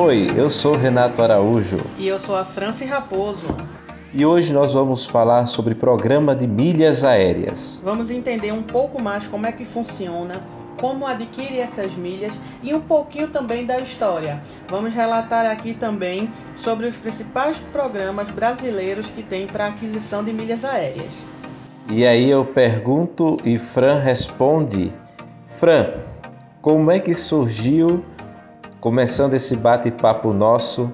Oi, 0.00 0.30
eu 0.36 0.48
sou 0.48 0.76
Renato 0.76 1.20
Araújo. 1.20 1.78
E 1.98 2.06
eu 2.06 2.20
sou 2.20 2.36
a 2.36 2.44
Franci 2.44 2.84
Raposo. 2.84 3.48
E 4.14 4.24
hoje 4.24 4.52
nós 4.52 4.72
vamos 4.72 5.06
falar 5.06 5.46
sobre 5.46 5.74
programa 5.74 6.36
de 6.36 6.46
milhas 6.46 7.02
aéreas. 7.02 7.82
Vamos 7.84 8.08
entender 8.08 8.52
um 8.52 8.62
pouco 8.62 9.02
mais 9.02 9.26
como 9.26 9.44
é 9.44 9.50
que 9.50 9.64
funciona, 9.64 10.40
como 10.80 11.04
adquire 11.04 11.58
essas 11.58 11.96
milhas 11.96 12.32
e 12.62 12.72
um 12.72 12.80
pouquinho 12.80 13.26
também 13.30 13.66
da 13.66 13.80
história. 13.80 14.40
Vamos 14.68 14.94
relatar 14.94 15.44
aqui 15.44 15.74
também 15.74 16.30
sobre 16.54 16.86
os 16.86 16.96
principais 16.96 17.58
programas 17.58 18.30
brasileiros 18.30 19.08
que 19.08 19.24
tem 19.24 19.48
para 19.48 19.66
aquisição 19.66 20.22
de 20.22 20.32
milhas 20.32 20.64
aéreas. 20.64 21.12
E 21.90 22.06
aí 22.06 22.30
eu 22.30 22.44
pergunto 22.44 23.36
e 23.44 23.58
Fran 23.58 23.98
responde. 23.98 24.92
Fran, 25.48 25.88
como 26.62 26.88
é 26.92 27.00
que 27.00 27.16
surgiu, 27.16 28.04
começando 28.80 29.34
esse 29.34 29.56
bate-papo 29.56 30.32
nosso, 30.32 30.92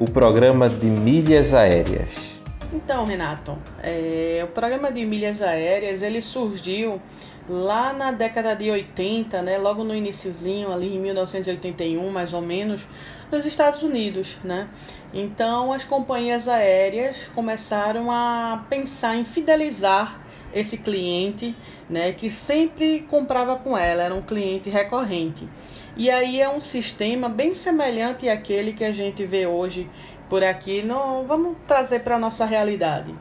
o 0.00 0.10
programa 0.10 0.68
de 0.68 0.90
milhas 0.90 1.54
aéreas? 1.54 2.42
Então, 2.72 3.04
Renato, 3.04 3.56
é, 3.82 4.40
o 4.44 4.48
programa 4.48 4.90
de 4.90 5.04
milhas 5.06 5.40
aéreas 5.40 6.02
ele 6.02 6.20
surgiu 6.20 7.00
lá 7.48 7.92
na 7.92 8.10
década 8.10 8.56
de 8.56 8.68
80, 8.68 9.40
né, 9.40 9.56
logo 9.56 9.84
no 9.84 9.94
iníciozinho, 9.94 10.72
ali 10.72 10.96
em 10.96 11.00
1981, 11.00 12.10
mais 12.10 12.34
ou 12.34 12.42
menos, 12.42 12.82
nos 13.30 13.46
Estados 13.46 13.84
Unidos, 13.84 14.36
né? 14.42 14.68
Então, 15.14 15.72
as 15.72 15.84
companhias 15.84 16.48
aéreas 16.48 17.16
começaram 17.36 18.10
a 18.10 18.64
pensar 18.68 19.16
em 19.16 19.24
fidelizar 19.24 20.20
esse 20.52 20.76
cliente, 20.76 21.54
né, 21.88 22.12
que 22.12 22.30
sempre 22.32 23.06
comprava 23.08 23.56
com 23.56 23.78
ela, 23.78 24.02
era 24.02 24.14
um 24.14 24.22
cliente 24.22 24.68
recorrente. 24.68 25.48
E 25.96 26.10
aí 26.10 26.42
é 26.42 26.48
um 26.48 26.60
sistema 26.60 27.26
bem 27.26 27.54
semelhante 27.54 28.28
àquele 28.28 28.74
que 28.74 28.84
a 28.84 28.92
gente 28.92 29.24
vê 29.24 29.46
hoje 29.46 29.88
por 30.28 30.44
aqui. 30.44 30.82
Não, 30.82 31.24
vamos 31.26 31.56
trazer 31.66 32.00
para 32.00 32.16
a 32.16 32.18
nossa 32.18 32.44
realidade. 32.44 33.14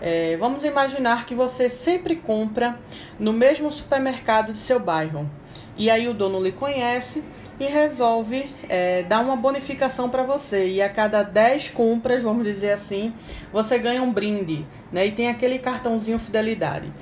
É, 0.00 0.36
vamos 0.36 0.62
imaginar 0.62 1.26
que 1.26 1.34
você 1.34 1.68
sempre 1.68 2.14
compra 2.14 2.78
no 3.18 3.32
mesmo 3.32 3.70
supermercado 3.72 4.52
de 4.52 4.58
seu 4.58 4.78
bairro. 4.78 5.28
E 5.76 5.90
aí 5.90 6.06
o 6.06 6.14
dono 6.14 6.40
lhe 6.40 6.52
conhece 6.52 7.24
e 7.58 7.64
resolve 7.66 8.48
é, 8.68 9.02
dar 9.02 9.20
uma 9.20 9.34
bonificação 9.34 10.08
para 10.08 10.22
você. 10.22 10.68
E 10.68 10.80
a 10.80 10.88
cada 10.88 11.22
10 11.22 11.70
compras, 11.70 12.22
vamos 12.22 12.44
dizer 12.44 12.70
assim, 12.70 13.12
você 13.52 13.76
ganha 13.76 14.02
um 14.02 14.12
brinde. 14.12 14.64
Né? 14.92 15.08
E 15.08 15.12
tem 15.12 15.28
aquele 15.28 15.58
cartãozinho 15.58 16.18
fidelidade. 16.18 16.92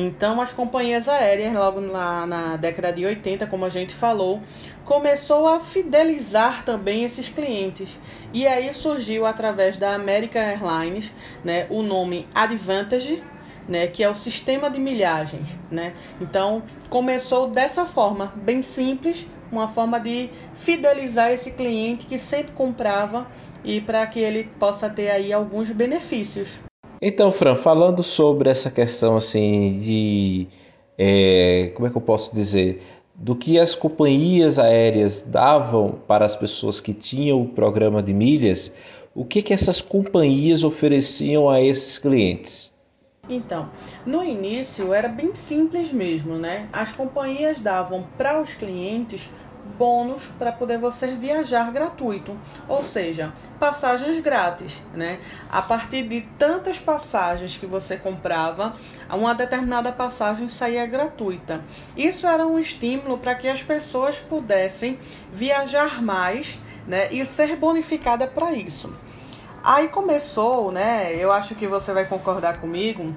Então, 0.00 0.40
as 0.40 0.52
companhias 0.52 1.08
aéreas, 1.08 1.52
logo 1.52 1.80
na, 1.80 2.24
na 2.24 2.56
década 2.56 2.92
de 2.92 3.04
80, 3.04 3.48
como 3.48 3.64
a 3.64 3.68
gente 3.68 3.92
falou, 3.92 4.40
começou 4.84 5.48
a 5.48 5.58
fidelizar 5.58 6.64
também 6.64 7.02
esses 7.02 7.28
clientes. 7.28 7.98
E 8.32 8.46
aí 8.46 8.72
surgiu, 8.72 9.26
através 9.26 9.76
da 9.76 9.96
American 9.96 10.40
Airlines, 10.40 11.12
né, 11.42 11.66
o 11.68 11.82
nome 11.82 12.28
Advantage, 12.32 13.24
né, 13.68 13.88
que 13.88 14.04
é 14.04 14.08
o 14.08 14.14
sistema 14.14 14.70
de 14.70 14.78
milhagens. 14.78 15.48
Né? 15.68 15.94
Então, 16.20 16.62
começou 16.88 17.50
dessa 17.50 17.84
forma, 17.84 18.32
bem 18.36 18.62
simples, 18.62 19.26
uma 19.50 19.66
forma 19.66 19.98
de 19.98 20.30
fidelizar 20.54 21.32
esse 21.32 21.50
cliente 21.50 22.06
que 22.06 22.20
sempre 22.20 22.52
comprava 22.52 23.26
e 23.64 23.80
para 23.80 24.06
que 24.06 24.20
ele 24.20 24.44
possa 24.60 24.88
ter 24.88 25.10
aí 25.10 25.32
alguns 25.32 25.72
benefícios. 25.72 26.67
Então, 27.00 27.30
Fran, 27.30 27.54
falando 27.54 28.02
sobre 28.02 28.50
essa 28.50 28.70
questão 28.70 29.16
assim 29.16 29.78
de 29.78 30.48
é, 30.96 31.70
como 31.74 31.86
é 31.86 31.90
que 31.90 31.96
eu 31.96 32.02
posso 32.02 32.34
dizer 32.34 32.82
do 33.14 33.34
que 33.34 33.58
as 33.58 33.74
companhias 33.74 34.58
aéreas 34.58 35.22
davam 35.22 35.98
para 36.06 36.24
as 36.24 36.36
pessoas 36.36 36.80
que 36.80 36.94
tinham 36.94 37.42
o 37.42 37.48
programa 37.48 38.00
de 38.00 38.12
milhas, 38.12 38.72
o 39.14 39.24
que 39.24 39.42
que 39.42 39.52
essas 39.52 39.80
companhias 39.80 40.62
ofereciam 40.62 41.48
a 41.48 41.60
esses 41.60 41.98
clientes? 41.98 42.72
Então, 43.28 43.68
no 44.06 44.24
início 44.24 44.94
era 44.94 45.08
bem 45.08 45.34
simples 45.34 45.92
mesmo, 45.92 46.36
né? 46.36 46.68
As 46.72 46.92
companhias 46.92 47.60
davam 47.60 48.06
para 48.16 48.40
os 48.40 48.54
clientes 48.54 49.28
bônus 49.76 50.22
para 50.38 50.52
poder 50.52 50.78
você 50.78 51.08
viajar 51.08 51.70
gratuito, 51.72 52.36
ou 52.66 52.82
seja, 52.82 53.32
passagens 53.58 54.20
grátis, 54.22 54.80
né? 54.94 55.20
A 55.50 55.60
partir 55.60 56.04
de 56.04 56.22
tantas 56.38 56.78
passagens 56.78 57.56
que 57.56 57.66
você 57.66 57.96
comprava, 57.96 58.74
uma 59.10 59.34
determinada 59.34 59.92
passagem 59.92 60.48
saía 60.48 60.86
gratuita. 60.86 61.62
Isso 61.96 62.26
era 62.26 62.46
um 62.46 62.58
estímulo 62.58 63.18
para 63.18 63.34
que 63.34 63.48
as 63.48 63.62
pessoas 63.62 64.18
pudessem 64.20 64.98
viajar 65.32 66.02
mais, 66.02 66.58
né? 66.86 67.08
E 67.12 67.24
ser 67.26 67.56
bonificada 67.56 68.26
para 68.26 68.52
isso. 68.52 68.92
Aí 69.62 69.88
começou, 69.88 70.70
né? 70.70 71.14
Eu 71.14 71.32
acho 71.32 71.54
que 71.54 71.66
você 71.66 71.92
vai 71.92 72.04
concordar 72.04 72.60
comigo. 72.60 73.14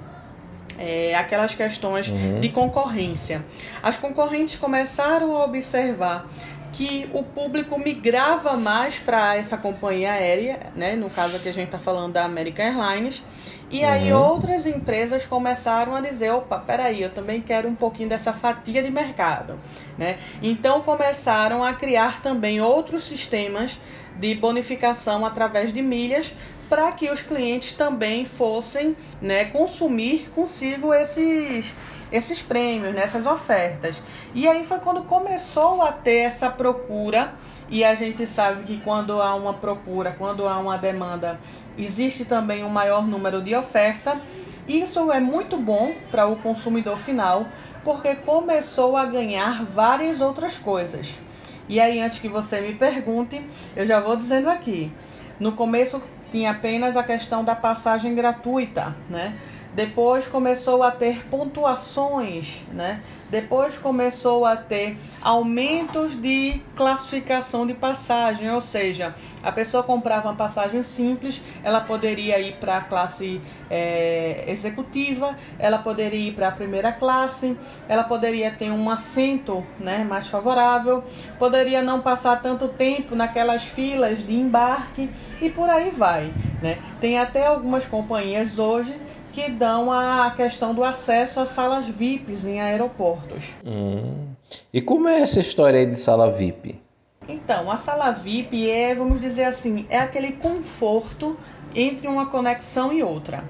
É, 0.77 1.15
aquelas 1.15 1.53
questões 1.53 2.07
uhum. 2.07 2.39
de 2.39 2.49
concorrência. 2.49 3.43
As 3.83 3.97
concorrentes 3.97 4.57
começaram 4.57 5.35
a 5.35 5.45
observar 5.45 6.27
que 6.71 7.09
o 7.13 7.23
público 7.23 7.77
migrava 7.77 8.55
mais 8.55 8.97
para 8.97 9.35
essa 9.35 9.57
companhia 9.57 10.13
aérea, 10.13 10.71
né? 10.75 10.95
no 10.95 11.09
caso 11.09 11.35
aqui 11.35 11.49
a 11.49 11.53
gente 11.53 11.65
está 11.65 11.79
falando 11.79 12.13
da 12.13 12.23
American 12.23 12.65
Airlines, 12.65 13.21
e 13.69 13.83
aí 13.83 14.11
uhum. 14.11 14.19
outras 14.19 14.65
empresas 14.65 15.25
começaram 15.25 15.95
a 15.95 16.01
dizer, 16.01 16.31
opa, 16.31 16.59
peraí, 16.59 17.01
eu 17.01 17.09
também 17.09 17.41
quero 17.41 17.67
um 17.69 17.75
pouquinho 17.75 18.09
dessa 18.09 18.33
fatia 18.33 18.83
de 18.83 18.89
mercado. 18.89 19.59
Né? 19.97 20.17
Então 20.41 20.81
começaram 20.81 21.63
a 21.63 21.73
criar 21.73 22.21
também 22.21 22.59
outros 22.61 23.03
sistemas 23.03 23.79
de 24.17 24.35
bonificação 24.35 25.25
através 25.25 25.73
de 25.73 25.81
milhas 25.81 26.33
para 26.71 26.89
que 26.93 27.09
os 27.09 27.21
clientes 27.21 27.73
também 27.73 28.23
fossem 28.23 28.95
né, 29.21 29.43
consumir 29.43 30.29
consigo 30.33 30.93
esses, 30.93 31.75
esses 32.09 32.41
prêmios, 32.41 32.95
né, 32.95 33.03
ofertas. 33.29 34.01
E 34.33 34.47
aí 34.47 34.63
foi 34.63 34.79
quando 34.79 35.03
começou 35.03 35.81
a 35.81 35.91
ter 35.91 36.19
essa 36.19 36.49
procura, 36.49 37.33
e 37.69 37.83
a 37.83 37.93
gente 37.93 38.25
sabe 38.25 38.63
que 38.63 38.77
quando 38.77 39.21
há 39.21 39.35
uma 39.35 39.53
procura, 39.55 40.15
quando 40.17 40.47
há 40.47 40.57
uma 40.59 40.77
demanda, 40.77 41.41
existe 41.77 42.23
também 42.23 42.63
um 42.63 42.69
maior 42.69 43.05
número 43.05 43.43
de 43.43 43.53
oferta. 43.53 44.21
Isso 44.65 45.11
é 45.11 45.19
muito 45.19 45.57
bom 45.57 45.93
para 46.09 46.25
o 46.25 46.37
consumidor 46.37 46.97
final, 46.99 47.47
porque 47.83 48.15
começou 48.15 48.95
a 48.95 49.03
ganhar 49.03 49.65
várias 49.65 50.21
outras 50.21 50.55
coisas. 50.55 51.19
E 51.67 51.81
aí, 51.81 51.99
antes 51.99 52.19
que 52.19 52.29
você 52.29 52.61
me 52.61 52.75
pergunte, 52.75 53.45
eu 53.75 53.85
já 53.85 53.99
vou 53.99 54.15
dizendo 54.15 54.49
aqui. 54.49 54.89
No 55.37 55.53
começo 55.53 56.01
tinha 56.31 56.51
apenas 56.51 56.95
a 56.95 57.03
questão 57.03 57.43
da 57.43 57.55
passagem 57.55 58.15
gratuita, 58.15 58.95
né? 59.09 59.37
Depois 59.73 60.27
começou 60.27 60.83
a 60.83 60.91
ter 60.91 61.25
pontuações, 61.27 62.59
né? 62.73 63.01
Depois 63.29 63.77
começou 63.77 64.43
a 64.45 64.57
ter 64.57 64.97
aumentos 65.21 66.21
de 66.21 66.61
classificação 66.75 67.65
de 67.65 67.73
passagem, 67.73 68.51
ou 68.51 68.59
seja, 68.59 69.15
a 69.41 69.49
pessoa 69.49 69.81
comprava 69.81 70.27
uma 70.27 70.35
passagem 70.35 70.83
simples, 70.83 71.41
ela 71.63 71.79
poderia 71.79 72.37
ir 72.41 72.57
para 72.57 72.75
a 72.75 72.81
classe 72.81 73.39
é, 73.69 74.43
executiva, 74.47 75.37
ela 75.57 75.77
poderia 75.77 76.27
ir 76.27 76.33
para 76.33 76.49
a 76.49 76.51
primeira 76.51 76.91
classe, 76.91 77.55
ela 77.87 78.03
poderia 78.03 78.51
ter 78.51 78.69
um 78.69 78.89
assento 78.89 79.65
né, 79.79 80.03
mais 80.03 80.27
favorável, 80.27 81.01
poderia 81.39 81.81
não 81.81 82.01
passar 82.01 82.41
tanto 82.41 82.67
tempo 82.67 83.15
naquelas 83.15 83.63
filas 83.63 84.19
de 84.19 84.35
embarque 84.35 85.09
e 85.41 85.49
por 85.49 85.69
aí 85.69 85.89
vai. 85.91 86.33
Né? 86.61 86.77
Tem 86.99 87.17
até 87.17 87.47
algumas 87.47 87.85
companhias 87.85 88.59
hoje 88.59 88.93
que 89.33 89.49
dão 89.49 89.91
a 89.91 90.31
questão 90.31 90.73
do 90.73 90.83
acesso 90.83 91.39
às 91.39 91.49
salas 91.49 91.87
VIPs 91.87 92.45
em 92.45 92.61
aeroportos. 92.61 93.43
Hum. 93.65 94.27
E 94.73 94.81
como 94.81 95.07
é 95.07 95.21
essa 95.21 95.39
história 95.39 95.79
aí 95.79 95.85
de 95.85 95.97
sala 95.97 96.31
VIP? 96.31 96.79
Então, 97.27 97.71
a 97.71 97.77
sala 97.77 98.11
VIP 98.11 98.69
é, 98.69 98.95
vamos 98.95 99.21
dizer 99.21 99.43
assim, 99.43 99.85
é 99.89 99.99
aquele 99.99 100.33
conforto 100.33 101.37
entre 101.73 102.07
uma 102.07 102.25
conexão 102.25 102.91
e 102.91 103.01
outra. 103.01 103.43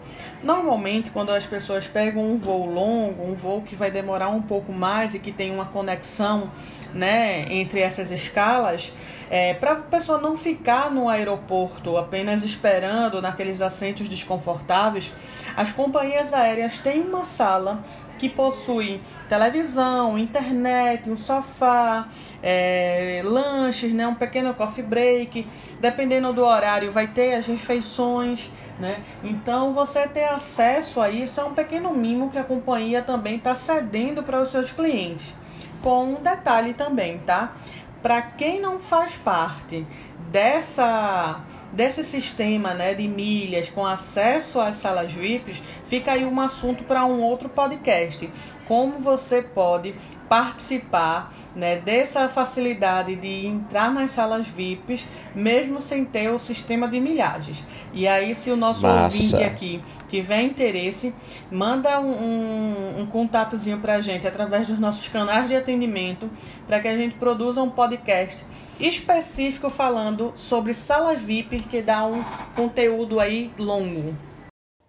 Normalmente, 0.44 1.10
quando 1.10 1.30
as 1.31 1.45
pessoas 1.45 1.88
pegam 1.88 2.24
um 2.24 2.38
voo 2.38 2.66
longo, 2.66 3.24
um 3.24 3.34
voo 3.34 3.62
que 3.62 3.75
vai 3.75 3.89
demorar 3.89 4.30
um 4.30 4.42
pouco 4.42 4.72
mais 4.72 5.13
e 5.13 5.19
que 5.19 5.31
tem 5.31 5.51
uma 5.51 5.66
conexão 5.66 6.51
né, 6.94 7.51
entre 7.51 7.80
essas 7.80 8.12
escalas, 8.12 8.92
é, 9.31 9.54
para 9.54 9.72
a 9.72 9.75
pessoa 9.78 10.19
não 10.19 10.36
ficar 10.36 10.92
no 10.92 11.07
aeroporto 11.07 11.98
apenas 11.98 12.44
esperando 12.44 13.22
naqueles 13.22 13.62
assentos 13.62 14.10
desconfortáveis, 14.10 15.10
as 15.56 15.72
companhias 15.72 16.33
aéreas 16.33 16.80
têm 16.80 17.00
uma 17.00 17.24
sala 17.24 17.81
que 18.19 18.28
possui 18.28 19.00
televisão, 19.30 20.18
internet, 20.18 21.10
um 21.10 21.16
sofá, 21.16 22.10
é, 22.44 23.22
lanches, 23.24 23.94
né, 23.94 24.06
um 24.06 24.16
pequeno 24.16 24.54
coffee 24.54 24.83
break. 24.83 25.48
Dependendo 25.80 26.34
do 26.34 26.44
horário, 26.44 26.92
vai 26.92 27.07
ter 27.07 27.36
as 27.36 27.48
refeições. 27.48 28.51
Né? 28.80 29.01
Então, 29.24 29.74
você 29.74 30.07
ter 30.07 30.25
acesso 30.25 31.00
a 31.00 31.10
isso 31.10 31.39
é 31.39 31.44
um 31.44 31.54
pequeno 31.54 31.94
mimo 31.94 32.30
que 32.31 32.38
a 32.38 32.44
companhia 32.44 33.01
também 33.01 33.38
está 33.38 33.56
cedendo 33.56 34.24
para 34.24 34.42
os 34.42 34.50
seus 34.50 34.72
clientes. 34.72 35.34
Com 35.81 36.16
um 36.16 36.22
detalhe 36.22 36.74
também, 36.74 37.18
tá? 37.19 37.54
Para 38.01 38.21
quem 38.21 38.59
não 38.59 38.80
faz 38.80 39.15
parte 39.15 39.86
dessa 40.31 41.44
desse 41.71 42.03
sistema 42.03 42.74
né, 42.74 42.94
de 42.94 43.07
milhas 43.07 43.69
com 43.69 43.86
acesso 43.86 44.59
às 44.59 44.75
salas 44.77 45.13
VIPs, 45.13 45.63
fica 45.88 46.12
aí 46.12 46.25
um 46.25 46.42
assunto 46.42 46.83
para 46.83 47.06
um 47.06 47.21
outro 47.21 47.48
podcast. 47.48 48.30
Como 48.68 49.00
você 49.00 49.42
pode 49.42 49.95
participar 50.27 51.33
né, 51.56 51.77
dessa 51.77 52.27
facilidade 52.30 53.15
de 53.15 53.45
entrar 53.45 53.92
nas 53.92 54.12
salas 54.12 54.48
VIPs, 54.48 55.06
mesmo 55.36 55.81
sem 55.81 56.06
ter 56.06 56.30
o 56.30 56.39
sistema 56.39 56.88
de 56.88 57.00
milhagens. 57.00 57.63
E 57.94 58.08
aí, 58.08 58.34
se 58.34 58.50
o 58.50 58.56
nosso 58.56 58.84
Massa. 58.84 59.38
ouvinte 59.38 59.44
aqui 59.44 59.84
tiver 60.10 60.42
interesse, 60.44 61.14
manda 61.52 62.00
um, 62.00 62.12
um, 62.12 63.02
um 63.02 63.06
contatozinho 63.06 63.80
para 63.80 63.96
a 63.96 64.02
gente 64.02 64.26
através 64.26 64.68
dos 64.68 64.80
nossos 64.80 65.08
canais 65.08 65.48
de 65.48 65.56
atendimento, 65.56 66.30
para 66.66 66.80
que 66.80 66.88
a 66.88 66.96
gente 66.96 67.16
produza 67.16 67.62
um 67.62 67.70
podcast 67.70 68.44
específico 68.80 69.70
falando 69.70 70.32
sobre 70.36 70.74
salas 70.74 71.22
VIP, 71.22 71.60
que 71.62 71.82
dá 71.82 72.06
um 72.06 72.24
conteúdo 72.56 73.20
aí 73.20 73.52
longo. 73.60 74.16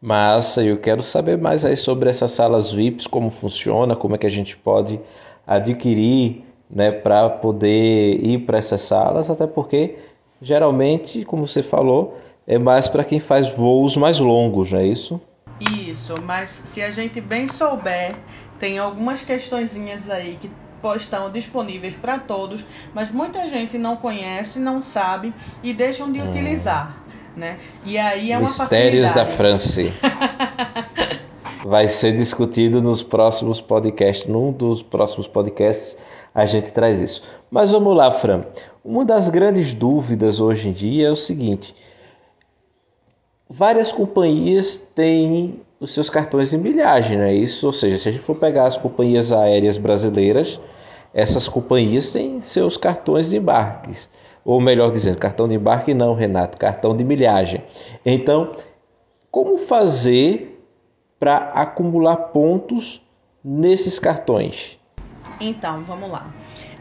Massa, 0.01 0.65
eu 0.65 0.79
quero 0.79 1.03
saber 1.03 1.39
mais 1.39 1.65
aí 1.65 1.77
sobre 1.77 2.11
essas 2.11 2.31
salas 2.33 2.73
VIPs, 2.73 3.07
como 3.07 3.31
funciona, 3.31 3.95
como 3.95 4.15
é 4.15 4.19
que 4.19 4.27
a 4.27 4.31
gente 4.31 4.57
pode 4.57 4.99
adquirir, 5.47 6.45
né, 6.69 6.91
para 6.91 7.29
poder 7.29 8.25
ir 8.25 8.47
para 8.47 8.59
essas 8.59 8.81
salas, 8.81 9.29
até 9.29 9.47
porque 9.47 9.97
geralmente, 10.41 11.25
como 11.25 11.47
você 11.47 11.63
falou, 11.63 12.19
é 12.47 12.59
mais 12.59 12.89
para 12.89 13.05
quem 13.05 13.21
faz 13.21 13.57
voos 13.57 13.97
mais 13.97 14.19
longos, 14.19 14.73
não 14.73 14.81
é 14.81 14.87
isso? 14.87 15.21
Isso, 15.61 16.15
mas 16.23 16.51
se 16.65 16.83
a 16.83 16.91
gente 16.91 17.21
bem 17.21 17.47
souber, 17.47 18.17
tem 18.59 18.79
algumas 18.79 19.23
questõezinhas 19.23 20.11
aí 20.11 20.39
que 20.41 20.51
estão 20.97 21.31
disponíveis 21.31 21.95
para 21.95 22.19
todos, 22.19 22.67
mas 22.93 23.13
muita 23.13 23.49
gente 23.49 23.79
não 23.79 23.97
conhece, 23.97 24.59
não 24.59 24.83
sabe 24.83 25.33
e 25.63 25.73
deixam 25.73 26.11
de 26.11 26.21
hum. 26.21 26.29
utilizar. 26.29 26.99
Né? 27.37 27.59
E 27.85 27.97
aí 27.97 28.33
é 28.33 28.37
uma 28.37 28.43
Mistérios 28.43 29.13
da 29.13 29.25
França. 29.25 29.83
Vai 31.65 31.89
ser 31.89 32.17
discutido 32.17 32.83
nos 32.83 33.03
próximos 33.03 33.61
podcasts. 33.61 34.29
Num 34.29 34.51
dos 34.53 34.83
próximos 34.83 35.29
podcasts 35.29 35.97
a 36.35 36.45
gente 36.45 36.73
traz 36.73 37.01
isso. 37.01 37.23
Mas 37.51 37.71
vamos 37.71 37.97
lá, 37.97 38.11
Fran. 38.11 38.45
Uma 38.85 39.05
das 39.05 39.31
grandes 39.31 39.73
dúvidas 39.73 40.41
hoje 40.41 40.69
em 40.69 40.73
dia 40.73 41.07
é 41.07 41.11
o 41.11 41.17
seguinte: 41.17 41.73
várias 43.53 43.93
companhias 43.93 44.79
têm 44.79 45.61
os 45.79 45.93
seus 45.93 46.09
cartões 46.09 46.53
de 46.53 46.59
milhagem, 46.59 47.19
não 47.19 47.25
é 47.25 47.35
isso? 47.35 47.67
Ou 47.67 47.73
seja, 47.73 47.99
se 47.99 48.09
a 48.09 48.13
gente 48.13 48.25
for 48.25 48.37
pegar 48.37 48.65
as 48.65 48.79
companhias 48.79 49.31
aéreas 49.31 49.77
brasileiras, 49.77 50.59
essas 51.13 51.47
companhias 51.49 52.11
têm 52.13 52.41
seus 52.41 52.79
cartões 52.79 53.29
de 53.29 53.37
embarques, 53.37 54.09
ou 54.43 54.59
melhor 54.59 54.91
dizendo, 54.91 55.19
cartão 55.19 55.47
de 55.47 55.55
embarque 55.55 55.93
não, 55.93 56.15
Renato, 56.15 56.57
cartão 56.57 56.97
de 56.97 57.05
milhagem. 57.05 57.63
Então, 58.07 58.53
como 59.31 59.59
fazer 59.59 60.65
para 61.21 61.37
acumular 61.37 62.17
pontos 62.17 63.03
nesses 63.45 63.99
cartões? 63.99 64.79
Então, 65.39 65.83
vamos 65.83 66.11
lá. 66.11 66.33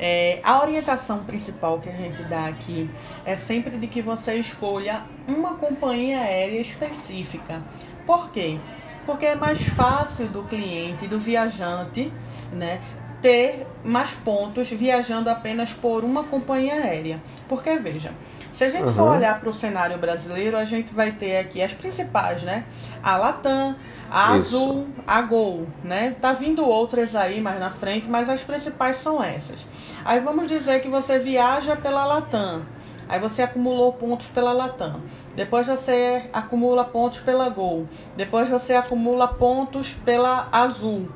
É, 0.04 0.40
a 0.44 0.60
orientação 0.60 1.24
principal 1.24 1.80
que 1.80 1.88
a 1.88 1.92
gente 1.92 2.24
dá 2.24 2.48
aqui 2.48 2.90
é 3.24 3.36
sempre 3.36 3.78
de 3.78 3.86
que 3.86 4.02
você 4.02 4.34
escolha 4.34 5.04
uma 5.28 5.54
companhia 5.54 6.22
aérea 6.22 6.60
específica. 6.60 7.62
Por 8.04 8.32
quê? 8.32 8.58
Porque 9.06 9.28
é 9.28 9.36
mais 9.36 9.62
fácil 9.62 10.28
do 10.28 10.42
cliente, 10.44 11.08
do 11.08 11.20
viajante, 11.20 12.12
né, 12.52 12.82
ter 13.22 13.68
mais 13.84 14.10
pontos 14.12 14.72
viajando 14.72 15.30
apenas 15.30 15.72
por 15.72 16.04
uma 16.04 16.24
companhia 16.24 16.74
aérea. 16.74 17.22
Porque 17.48 17.76
veja, 17.76 18.12
se 18.54 18.64
a 18.64 18.72
gente 18.72 18.88
uhum. 18.88 18.94
for 18.96 19.12
olhar 19.12 19.40
para 19.40 19.50
o 19.50 19.54
cenário 19.54 20.00
brasileiro, 20.00 20.58
a 20.58 20.66
gente 20.66 20.92
vai 20.92 21.12
ter 21.12 21.38
aqui 21.38 21.62
as 21.62 21.74
principais, 21.74 22.42
né? 22.42 22.64
A 23.04 23.18
Latam, 23.18 23.76
a 24.12 24.38
Isso. 24.38 24.58
Azul, 24.58 24.88
a 25.08 25.22
Gol, 25.22 25.68
né? 25.82 26.14
Tá 26.20 26.34
vindo 26.34 26.66
outras 26.66 27.16
aí 27.16 27.40
mais 27.40 27.58
na 27.58 27.72
frente, 27.72 28.10
mas 28.10 28.28
as 28.28 28.44
principais 28.44 28.98
são 28.98 29.24
essas. 29.24 29.66
Aí 30.04 30.20
vamos 30.20 30.50
dizer 30.50 30.82
que 30.82 30.90
você 30.90 31.18
viaja 31.18 31.78
pela 31.78 32.04
Latam. 32.04 32.66
Aí 33.08 33.20
você 33.20 33.42
acumulou 33.42 33.94
pontos 33.94 34.28
pela 34.28 34.52
Latam. 34.52 35.02
Depois 35.34 35.68
você 35.68 36.30
acumula 36.34 36.84
pontos 36.84 37.20
pela 37.22 37.48
Gol. 37.48 37.88
Depois 38.18 38.50
você 38.50 38.74
acumula 38.74 39.30
pontos 39.30 39.94
pela 39.94 40.50
Azul. 40.52 41.08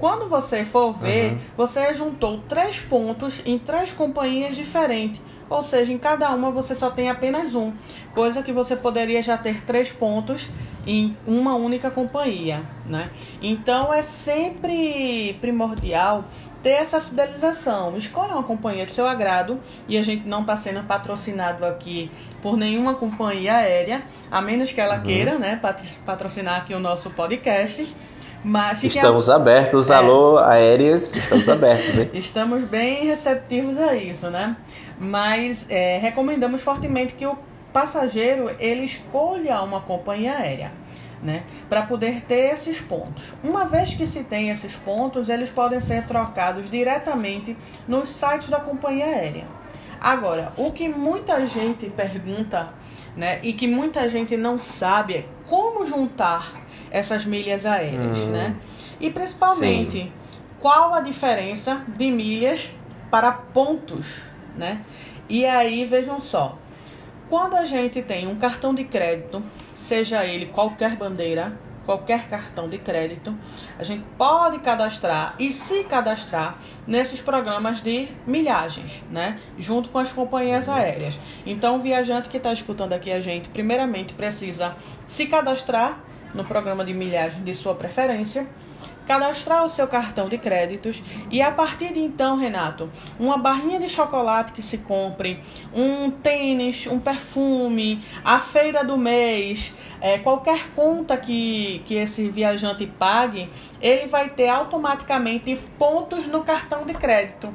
Quando 0.00 0.28
você 0.28 0.64
for 0.64 0.92
ver, 0.92 1.32
uhum. 1.32 1.38
você 1.56 1.94
juntou 1.94 2.38
três 2.48 2.80
pontos 2.80 3.40
em 3.44 3.58
três 3.58 3.92
companhias 3.92 4.56
diferentes. 4.56 5.20
Ou 5.50 5.62
seja, 5.62 5.92
em 5.92 5.98
cada 5.98 6.30
uma 6.30 6.52
você 6.52 6.76
só 6.76 6.90
tem 6.90 7.10
apenas 7.10 7.56
um. 7.56 7.72
Coisa 8.14 8.40
que 8.40 8.52
você 8.52 8.76
poderia 8.76 9.20
já 9.20 9.36
ter 9.36 9.62
três 9.62 9.90
pontos 9.90 10.48
em 10.86 11.16
uma 11.26 11.56
única 11.56 11.90
companhia. 11.90 12.62
Né? 12.86 13.10
Então 13.42 13.92
é 13.92 14.02
sempre 14.02 15.36
primordial 15.40 16.24
ter 16.62 16.70
essa 16.70 17.00
fidelização. 17.00 17.96
Escolha 17.96 18.32
uma 18.32 18.44
companhia 18.44 18.86
de 18.86 18.92
seu 18.92 19.06
agrado 19.06 19.58
e 19.88 19.98
a 19.98 20.02
gente 20.02 20.26
não 20.26 20.42
está 20.42 20.56
sendo 20.56 20.84
patrocinado 20.84 21.64
aqui 21.64 22.10
por 22.40 22.56
nenhuma 22.56 22.94
companhia 22.94 23.56
aérea, 23.56 24.02
a 24.30 24.40
menos 24.40 24.70
que 24.70 24.80
ela 24.80 24.98
uhum. 24.98 25.02
queira 25.02 25.36
né, 25.36 25.60
patrocinar 26.06 26.58
aqui 26.58 26.74
o 26.74 26.80
nosso 26.80 27.10
podcast. 27.10 27.92
Mas 28.42 28.82
estamos 28.82 29.28
a... 29.28 29.36
abertos, 29.36 29.90
é. 29.90 29.94
alô, 29.94 30.38
aéreas, 30.38 31.14
estamos 31.14 31.48
abertos, 31.48 31.98
hein? 31.98 32.10
Estamos 32.14 32.62
bem 32.62 33.04
receptivos 33.04 33.78
a 33.78 33.94
isso, 33.94 34.30
né? 34.30 34.56
Mas 35.00 35.66
é, 35.68 35.98
recomendamos 35.98 36.62
fortemente 36.62 37.14
que 37.14 37.26
o 37.26 37.36
passageiro 37.72 38.54
ele 38.58 38.84
escolha 38.84 39.62
uma 39.62 39.80
companhia 39.80 40.36
aérea. 40.36 40.72
Né, 41.22 41.42
para 41.68 41.82
poder 41.82 42.22
ter 42.22 42.54
esses 42.54 42.80
pontos. 42.80 43.22
Uma 43.44 43.66
vez 43.66 43.92
que 43.92 44.06
se 44.06 44.24
tem 44.24 44.48
esses 44.48 44.74
pontos, 44.74 45.28
eles 45.28 45.50
podem 45.50 45.78
ser 45.78 46.06
trocados 46.06 46.70
diretamente 46.70 47.54
nos 47.86 48.08
sites 48.08 48.48
da 48.48 48.58
companhia 48.58 49.04
aérea. 49.04 49.44
Agora, 50.00 50.50
o 50.56 50.72
que 50.72 50.88
muita 50.88 51.46
gente 51.46 51.90
pergunta 51.90 52.72
né, 53.14 53.38
e 53.42 53.52
que 53.52 53.66
muita 53.66 54.08
gente 54.08 54.34
não 54.34 54.58
sabe 54.58 55.14
é 55.14 55.24
como 55.46 55.84
juntar 55.84 56.54
essas 56.90 57.26
milhas 57.26 57.66
aéreas, 57.66 58.18
hum, 58.18 58.30
né? 58.30 58.56
E 58.98 59.10
principalmente, 59.10 60.04
sim. 60.04 60.12
qual 60.58 60.94
a 60.94 61.00
diferença 61.00 61.84
de 61.88 62.10
milhas 62.10 62.70
para 63.10 63.30
pontos, 63.32 64.22
né? 64.56 64.84
E 65.28 65.46
aí, 65.46 65.84
vejam 65.84 66.20
só, 66.20 66.58
quando 67.28 67.54
a 67.54 67.64
gente 67.64 68.02
tem 68.02 68.26
um 68.26 68.36
cartão 68.36 68.74
de 68.74 68.84
crédito, 68.84 69.42
seja 69.74 70.24
ele 70.24 70.46
qualquer 70.46 70.96
bandeira, 70.96 71.56
qualquer 71.84 72.28
cartão 72.28 72.68
de 72.68 72.78
crédito, 72.78 73.36
a 73.78 73.82
gente 73.82 74.04
pode 74.16 74.58
cadastrar 74.60 75.34
e 75.38 75.52
se 75.52 75.84
cadastrar 75.84 76.58
nesses 76.86 77.20
programas 77.20 77.80
de 77.80 78.08
milhagens, 78.26 79.02
né? 79.10 79.40
Junto 79.58 79.88
com 79.88 79.98
as 79.98 80.12
companhias 80.12 80.68
aéreas. 80.68 81.18
Então, 81.46 81.76
o 81.76 81.78
viajante 81.78 82.28
que 82.28 82.36
está 82.36 82.52
escutando 82.52 82.92
aqui 82.92 83.10
a 83.10 83.20
gente, 83.20 83.48
primeiramente 83.48 84.14
precisa 84.14 84.76
se 85.06 85.26
cadastrar 85.26 86.00
no 86.34 86.44
programa 86.44 86.84
de 86.84 86.94
milhagem 86.94 87.42
de 87.42 87.54
sua 87.54 87.74
preferência, 87.74 88.46
cadastrar 89.06 89.64
o 89.64 89.68
seu 89.68 89.86
cartão 89.86 90.28
de 90.28 90.38
créditos 90.38 91.02
e 91.30 91.40
a 91.42 91.50
partir 91.50 91.92
de 91.92 92.00
então, 92.00 92.36
Renato, 92.36 92.90
uma 93.18 93.36
barrinha 93.36 93.78
de 93.78 93.88
chocolate 93.88 94.52
que 94.52 94.62
se 94.62 94.78
compre, 94.78 95.40
um 95.74 96.10
tênis, 96.10 96.86
um 96.86 96.98
perfume, 96.98 98.02
a 98.24 98.38
feira 98.40 98.84
do 98.84 98.96
mês, 98.96 99.72
é, 100.00 100.18
qualquer 100.18 100.70
conta 100.74 101.16
que, 101.16 101.82
que 101.86 101.94
esse 101.94 102.28
viajante 102.30 102.86
pague, 102.86 103.50
ele 103.80 104.06
vai 104.06 104.30
ter 104.30 104.48
automaticamente 104.48 105.56
pontos 105.78 106.26
no 106.26 106.42
cartão 106.44 106.84
de 106.84 106.94
crédito 106.94 107.52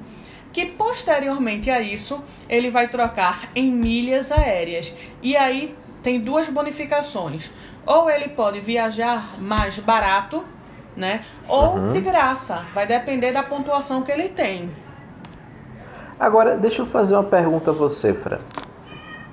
que 0.56 0.68
posteriormente 0.68 1.70
a 1.70 1.82
isso 1.82 2.24
ele 2.48 2.72
vai 2.72 2.88
trocar 2.88 3.52
em 3.54 3.70
milhas 3.70 4.32
aéreas. 4.32 4.94
E 5.22 5.36
aí 5.36 5.75
tem 6.02 6.18
duas 6.18 6.48
bonificações. 6.48 7.52
Ou 7.86 8.10
ele 8.10 8.30
pode 8.30 8.62
viajar 8.62 9.38
mais 9.38 9.78
barato, 9.80 10.46
né? 10.96 11.25
Ou 11.48 11.75
uhum. 11.75 11.94
de 11.94 12.02
graça. 12.02 12.66
Vai 12.74 12.88
depender 12.88 13.32
da 13.32 13.44
pontuação 13.44 14.02
que 14.02 14.12
ele 14.12 14.30
tem. 14.30 14.72
Agora, 16.20 16.58
deixa 16.58 16.82
eu 16.82 16.86
fazer 16.86 17.16
uma 17.16 17.24
pergunta 17.24 17.72
a 17.72 17.74
você, 17.74 18.14
Fran. 18.14 18.40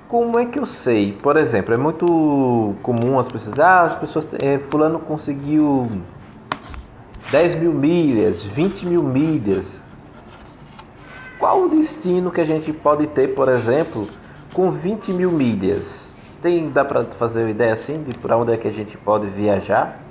Como 0.07 0.37
é 0.37 0.45
que 0.45 0.59
eu 0.59 0.65
sei? 0.65 1.13
Por 1.13 1.37
exemplo, 1.37 1.73
é 1.73 1.77
muito 1.77 2.75
comum 2.83 3.17
as 3.17 3.31
pessoas. 3.31 3.59
Ah, 3.59 3.83
as 3.83 3.95
pessoas. 3.95 4.27
É, 4.39 4.59
fulano 4.59 4.99
conseguiu 4.99 5.89
10 7.31 7.55
mil 7.55 7.73
milhas, 7.73 8.43
20 8.43 8.85
mil 8.85 9.01
milhas. 9.01 9.83
Qual 11.39 11.63
o 11.63 11.69
destino 11.69 12.31
que 12.31 12.41
a 12.41 12.45
gente 12.45 12.71
pode 12.71 13.07
ter, 13.07 13.29
por 13.29 13.49
exemplo, 13.49 14.07
com 14.53 14.69
20 14.69 15.13
mil 15.13 15.31
milhas? 15.31 16.13
Tem, 16.41 16.69
dá 16.69 16.85
para 16.85 17.05
fazer 17.05 17.41
uma 17.41 17.49
ideia 17.49 17.73
assim 17.73 18.03
de 18.03 18.17
para 18.17 18.37
onde 18.37 18.53
é 18.53 18.57
que 18.57 18.67
a 18.67 18.71
gente 18.71 18.97
pode 18.97 19.27
viajar? 19.27 20.02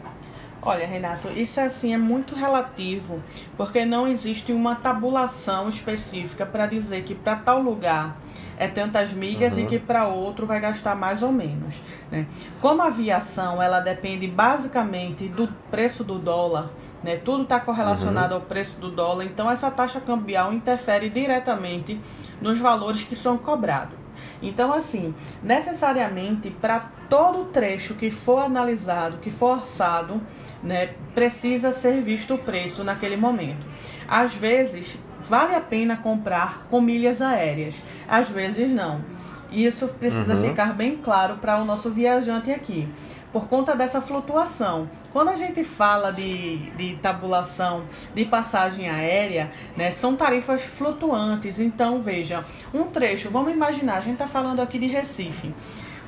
Olha, 0.64 0.86
Renato, 0.86 1.28
isso 1.28 1.60
assim 1.60 1.92
é 1.92 1.98
muito 1.98 2.36
relativo, 2.36 3.20
porque 3.56 3.84
não 3.84 4.06
existe 4.06 4.52
uma 4.52 4.76
tabulação 4.76 5.66
específica 5.66 6.46
para 6.46 6.66
dizer 6.66 7.02
que 7.02 7.16
para 7.16 7.34
tal 7.34 7.60
lugar 7.60 8.16
é 8.56 8.68
tantas 8.68 9.12
milhas 9.12 9.54
uhum. 9.54 9.64
e 9.64 9.66
que 9.66 9.78
para 9.80 10.06
outro 10.06 10.46
vai 10.46 10.60
gastar 10.60 10.94
mais 10.94 11.20
ou 11.20 11.32
menos. 11.32 11.74
Né? 12.12 12.28
Como 12.60 12.80
a 12.80 12.86
aviação 12.86 13.60
ela 13.60 13.80
depende 13.80 14.28
basicamente 14.28 15.26
do 15.26 15.48
preço 15.68 16.04
do 16.04 16.16
dólar, 16.16 16.70
né? 17.02 17.16
tudo 17.16 17.42
está 17.42 17.58
correlacionado 17.58 18.36
uhum. 18.36 18.40
ao 18.40 18.46
preço 18.46 18.78
do 18.78 18.88
dólar, 18.88 19.24
então 19.24 19.50
essa 19.50 19.68
taxa 19.68 20.00
cambial 20.00 20.52
interfere 20.52 21.10
diretamente 21.10 22.00
nos 22.40 22.60
valores 22.60 23.02
que 23.02 23.16
são 23.16 23.36
cobrados. 23.36 24.02
Então, 24.40 24.72
assim, 24.72 25.14
necessariamente 25.42 26.50
para 26.50 26.90
todo 27.08 27.46
trecho 27.46 27.94
que 27.94 28.10
for 28.10 28.38
analisado, 28.38 29.18
que 29.18 29.30
for 29.30 29.58
orçado, 29.58 30.20
né, 30.62 30.90
precisa 31.14 31.72
ser 31.72 32.00
visto 32.02 32.34
o 32.34 32.38
preço 32.38 32.84
naquele 32.84 33.16
momento. 33.16 33.66
Às 34.08 34.34
vezes, 34.34 34.98
vale 35.20 35.54
a 35.54 35.60
pena 35.60 35.96
comprar 35.96 36.66
com 36.70 36.80
milhas 36.80 37.20
aéreas, 37.20 37.74
às 38.08 38.30
vezes 38.30 38.68
não. 38.68 39.04
Isso 39.50 39.86
precisa 39.88 40.34
uhum. 40.34 40.48
ficar 40.48 40.72
bem 40.72 40.96
claro 40.96 41.36
para 41.36 41.58
o 41.58 41.64
nosso 41.64 41.90
viajante 41.90 42.50
aqui, 42.50 42.88
por 43.30 43.48
conta 43.48 43.76
dessa 43.76 44.00
flutuação. 44.00 44.88
Quando 45.12 45.28
a 45.28 45.36
gente 45.36 45.62
fala 45.62 46.10
de, 46.10 46.70
de 46.70 46.96
tabulação 46.96 47.84
de 48.14 48.24
passagem 48.24 48.88
aérea, 48.88 49.52
né, 49.76 49.92
são 49.92 50.16
tarifas 50.16 50.62
flutuantes. 50.62 51.58
Então, 51.58 51.98
veja, 52.00 52.44
um 52.72 52.84
trecho, 52.84 53.28
vamos 53.28 53.52
imaginar, 53.52 53.96
a 53.96 54.00
gente 54.00 54.14
está 54.14 54.26
falando 54.26 54.60
aqui 54.60 54.78
de 54.78 54.86
Recife 54.86 55.54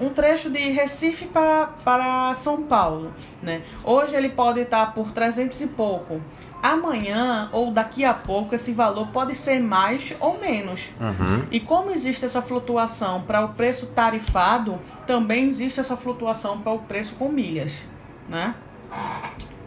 um 0.01 0.11
trecho 0.11 0.51
de 0.51 0.59
Recife 0.71 1.27
pra, 1.27 1.71
para 1.85 2.35
São 2.35 2.63
Paulo. 2.63 3.13
Né? 3.43 3.63
Hoje 3.83 4.17
ele 4.17 4.29
pode 4.29 4.61
estar 4.61 4.95
por 4.95 5.13
300 5.13 5.61
e 5.61 5.67
pouco. 5.67 6.21
Amanhã 6.63 7.51
ou 7.53 7.71
daqui 7.71 8.05
a 8.05 8.15
pouco 8.15 8.55
esse 8.55 8.73
valor 8.73 9.09
pode 9.09 9.35
ser 9.35 9.61
mais 9.61 10.17
ou 10.19 10.39
menos. 10.41 10.91
Uhum. 10.99 11.45
E 11.51 11.61
como 11.61 11.91
existe 11.91 12.25
essa 12.25 12.41
flutuação 12.41 13.23
para 13.23 13.45
o 13.45 13.51
preço 13.51 13.89
tarifado, 13.89 14.79
também 15.07 15.49
existe 15.49 15.81
essa 15.81 15.97
flutuação 15.97 16.61
para 16.61 16.73
o 16.73 16.79
preço 16.79 17.15
com 17.17 17.29
milhas. 17.29 17.85
Né? 18.29 18.55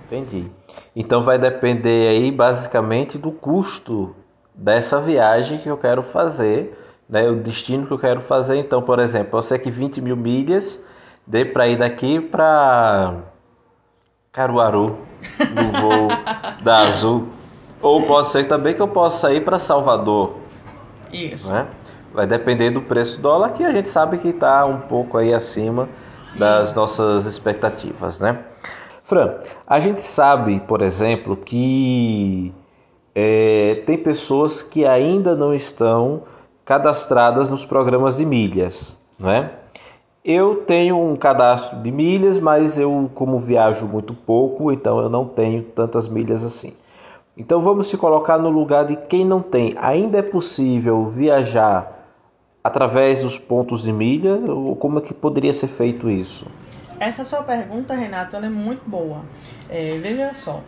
Entendi. 0.05 0.49
Então 0.95 1.21
vai 1.21 1.37
depender 1.37 2.09
aí 2.09 2.31
basicamente 2.31 3.17
do 3.17 3.31
custo 3.31 4.15
dessa 4.55 4.99
viagem 4.99 5.59
que 5.59 5.69
eu 5.69 5.77
quero 5.77 6.01
fazer 6.01 6.86
né, 7.09 7.29
o 7.29 7.35
destino 7.35 7.87
que 7.87 7.93
eu 7.93 7.99
quero 7.99 8.21
fazer. 8.21 8.57
Então, 8.57 8.81
por 8.81 8.99
exemplo, 8.99 9.39
eu 9.39 9.43
sei 9.43 9.59
que 9.59 9.71
20 9.71 10.01
mil 10.01 10.17
milhas 10.17 10.83
dê 11.25 11.45
para 11.45 11.67
ir 11.67 11.77
daqui 11.77 12.19
para 12.19 13.15
Caruaru, 14.31 14.97
no 15.39 15.71
voo 15.81 16.07
da 16.63 16.79
Azul. 16.87 17.27
Ou 17.81 18.03
pode 18.03 18.27
ser 18.29 18.47
também 18.47 18.73
que 18.73 18.81
eu 18.81 18.87
possa 18.87 19.33
ir 19.33 19.43
para 19.43 19.59
Salvador. 19.59 20.35
Isso. 21.11 21.51
Né? 21.51 21.67
Vai 22.13 22.25
depender 22.25 22.71
do 22.71 22.81
preço 22.81 23.17
do 23.17 23.23
dólar, 23.23 23.51
que 23.51 23.63
a 23.63 23.71
gente 23.71 23.87
sabe 23.87 24.17
que 24.17 24.29
está 24.29 24.65
um 24.65 24.81
pouco 24.81 25.17
aí 25.17 25.33
acima 25.33 25.87
das 26.37 26.73
nossas 26.73 27.25
expectativas, 27.25 28.19
né? 28.19 28.43
Fran, 29.03 29.35
a 29.65 29.79
gente 29.79 30.01
sabe, 30.01 30.59
por 30.59 30.81
exemplo, 30.81 31.37
que 31.37 32.53
é, 33.15 33.81
tem 33.85 33.97
pessoas 33.97 34.61
que 34.61 34.85
ainda 34.85 35.35
não 35.35 35.53
estão 35.53 36.23
cadastradas 36.67 37.49
nos 37.49 37.65
programas 37.65 38.17
de 38.17 38.25
milhas, 38.25 38.99
não 39.17 39.31
é? 39.31 39.51
Eu 40.23 40.65
tenho 40.65 41.01
um 41.01 41.15
cadastro 41.15 41.79
de 41.79 41.89
milhas, 41.89 42.37
mas 42.37 42.77
eu, 42.77 43.09
como 43.15 43.39
viajo 43.39 43.87
muito 43.87 44.13
pouco, 44.13 44.69
então 44.69 44.99
eu 44.99 45.07
não 45.09 45.25
tenho 45.25 45.63
tantas 45.63 46.09
milhas 46.09 46.43
assim. 46.43 46.73
Então 47.37 47.61
vamos 47.61 47.87
se 47.87 47.97
colocar 47.97 48.37
no 48.37 48.49
lugar 48.49 48.83
de 48.83 48.97
quem 48.97 49.23
não 49.23 49.41
tem. 49.41 49.75
Ainda 49.79 50.17
é 50.17 50.21
possível 50.21 51.05
viajar 51.05 52.05
através 52.61 53.23
dos 53.23 53.39
pontos 53.39 53.83
de 53.83 53.93
milha? 53.93 54.35
Ou 54.35 54.75
como 54.75 54.97
é 54.99 55.01
que 55.01 55.13
poderia 55.13 55.53
ser 55.53 55.67
feito 55.67 56.09
isso? 56.09 56.47
Essa 56.99 57.23
sua 57.23 57.43
pergunta, 57.43 57.93
Renato, 57.93 58.35
é 58.35 58.49
muito 58.49 58.81
boa. 58.89 59.21
É, 59.69 59.97
veja 59.99 60.33
só, 60.33 60.61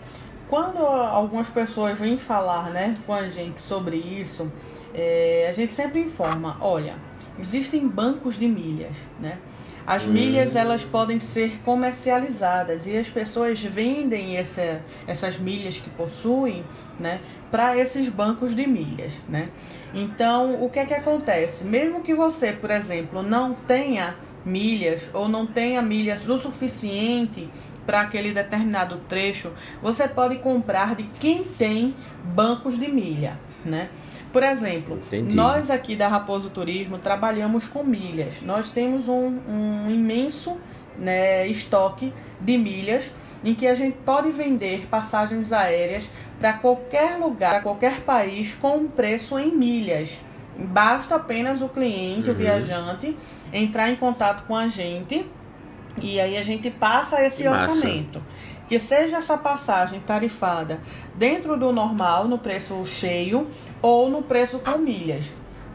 quando 0.50 0.79
algumas 0.79 1.48
pessoas 1.48 1.98
vêm 1.98 2.18
falar 2.18 2.72
né, 2.72 2.98
com 3.06 3.13
a 3.13 3.29
gente 3.29 3.62
sobre 3.62 3.98
isso, 3.98 4.51
é, 4.94 5.48
a 5.48 5.53
gente 5.53 5.72
sempre 5.72 6.01
informa, 6.01 6.58
olha, 6.60 6.96
existem 7.39 7.88
bancos 7.88 8.36
de 8.36 8.48
milhas, 8.48 8.98
né? 9.20 9.38
As 9.86 10.06
hum. 10.06 10.12
milhas 10.12 10.56
elas 10.56 10.84
podem 10.84 11.20
ser 11.20 11.60
comercializadas 11.63 12.86
e 12.86 12.98
as 12.98 13.08
pessoas 13.08 13.60
vendem 13.60 14.38
essa, 14.38 14.84
essas 15.08 15.39
milhas 15.39 15.77
que 15.77 15.89
possuem, 15.91 16.63
né, 17.00 17.20
para 17.50 17.77
esses 17.77 18.10
bancos 18.10 18.56
de 18.56 18.68
milhas, 18.68 19.13
né? 19.27 19.50
Então, 19.94 20.63
o 20.63 20.70
que 20.70 20.79
é 20.79 20.86
que 20.86 20.94
acontece? 20.94 21.63
Mesmo 21.63 22.01
que 22.01 22.13
você, 22.13 22.53
por 22.53 22.72
exemplo, 22.72 23.24
não 23.24 23.53
tenha 23.53 24.15
milhas 24.46 25.10
ou 25.13 25.27
não 25.27 25.46
tenha 25.46 25.82
milhas 25.82 26.27
o 26.27 26.38
suficiente 26.38 27.50
para 27.89 28.01
aquele 28.01 28.31
determinado 28.31 28.98
trecho, 29.10 29.51
você 29.81 30.08
pode 30.08 30.36
comprar 30.36 30.96
de 30.96 31.01
quem 31.19 31.43
tem 31.43 31.96
bancos 32.24 32.77
de 32.77 32.88
milha, 32.88 33.39
né? 33.65 33.89
Por 34.31 34.43
exemplo, 34.43 34.98
Entendi. 34.98 35.36
nós 35.36 35.72
aqui 35.72 35.96
da 35.96 36.08
Raposo 36.08 36.51
Turismo 36.51 37.00
trabalhamos 37.00 37.65
com 37.65 37.84
milhas. 37.84 38.43
Nós 38.43 38.69
temos 38.69 39.10
um, 39.10 39.39
um 39.48 39.89
imenso 39.89 40.60
né, 41.00 41.48
estoque 41.48 42.13
de 42.39 42.60
milhas 42.60 43.10
em 43.43 43.55
que 43.55 43.65
a 43.65 43.74
gente 43.74 43.98
pode 44.05 44.31
vender 44.31 44.86
passagens 44.86 45.51
aéreas 45.51 46.08
para 46.39 46.53
qualquer 46.53 47.17
lugar, 47.17 47.53
para 47.53 47.62
qualquer 47.62 48.01
país 48.01 48.53
com 48.62 48.77
um 48.77 48.88
preço 48.88 49.39
em 49.39 49.51
milhas. 49.51 50.15
Basta 50.55 51.15
apenas 51.15 51.63
o 51.63 51.67
cliente, 51.67 52.29
uhum. 52.29 52.36
o 52.36 52.38
viajante, 52.38 53.17
entrar 53.51 53.89
em 53.89 53.96
contato 53.96 54.46
com 54.46 54.55
a 54.55 54.67
gente 54.67 55.25
e 56.01 56.20
aí 56.20 56.38
a 56.38 56.44
gente 56.44 56.70
passa 56.70 57.24
esse 57.24 57.48
orçamento 57.48 58.22
que 58.70 58.77
seja 58.77 59.18
essa 59.18 59.36
passagem 59.36 60.00
tarifada 60.00 60.79
dentro 61.15 61.58
do 61.58 61.72
normal, 61.74 62.27
no 62.27 62.38
preço 62.38 62.86
cheio, 62.86 63.48
ou 63.82 64.10
no 64.10 64.22
preço 64.22 64.60
com 64.60 64.77
milhas, 64.77 65.25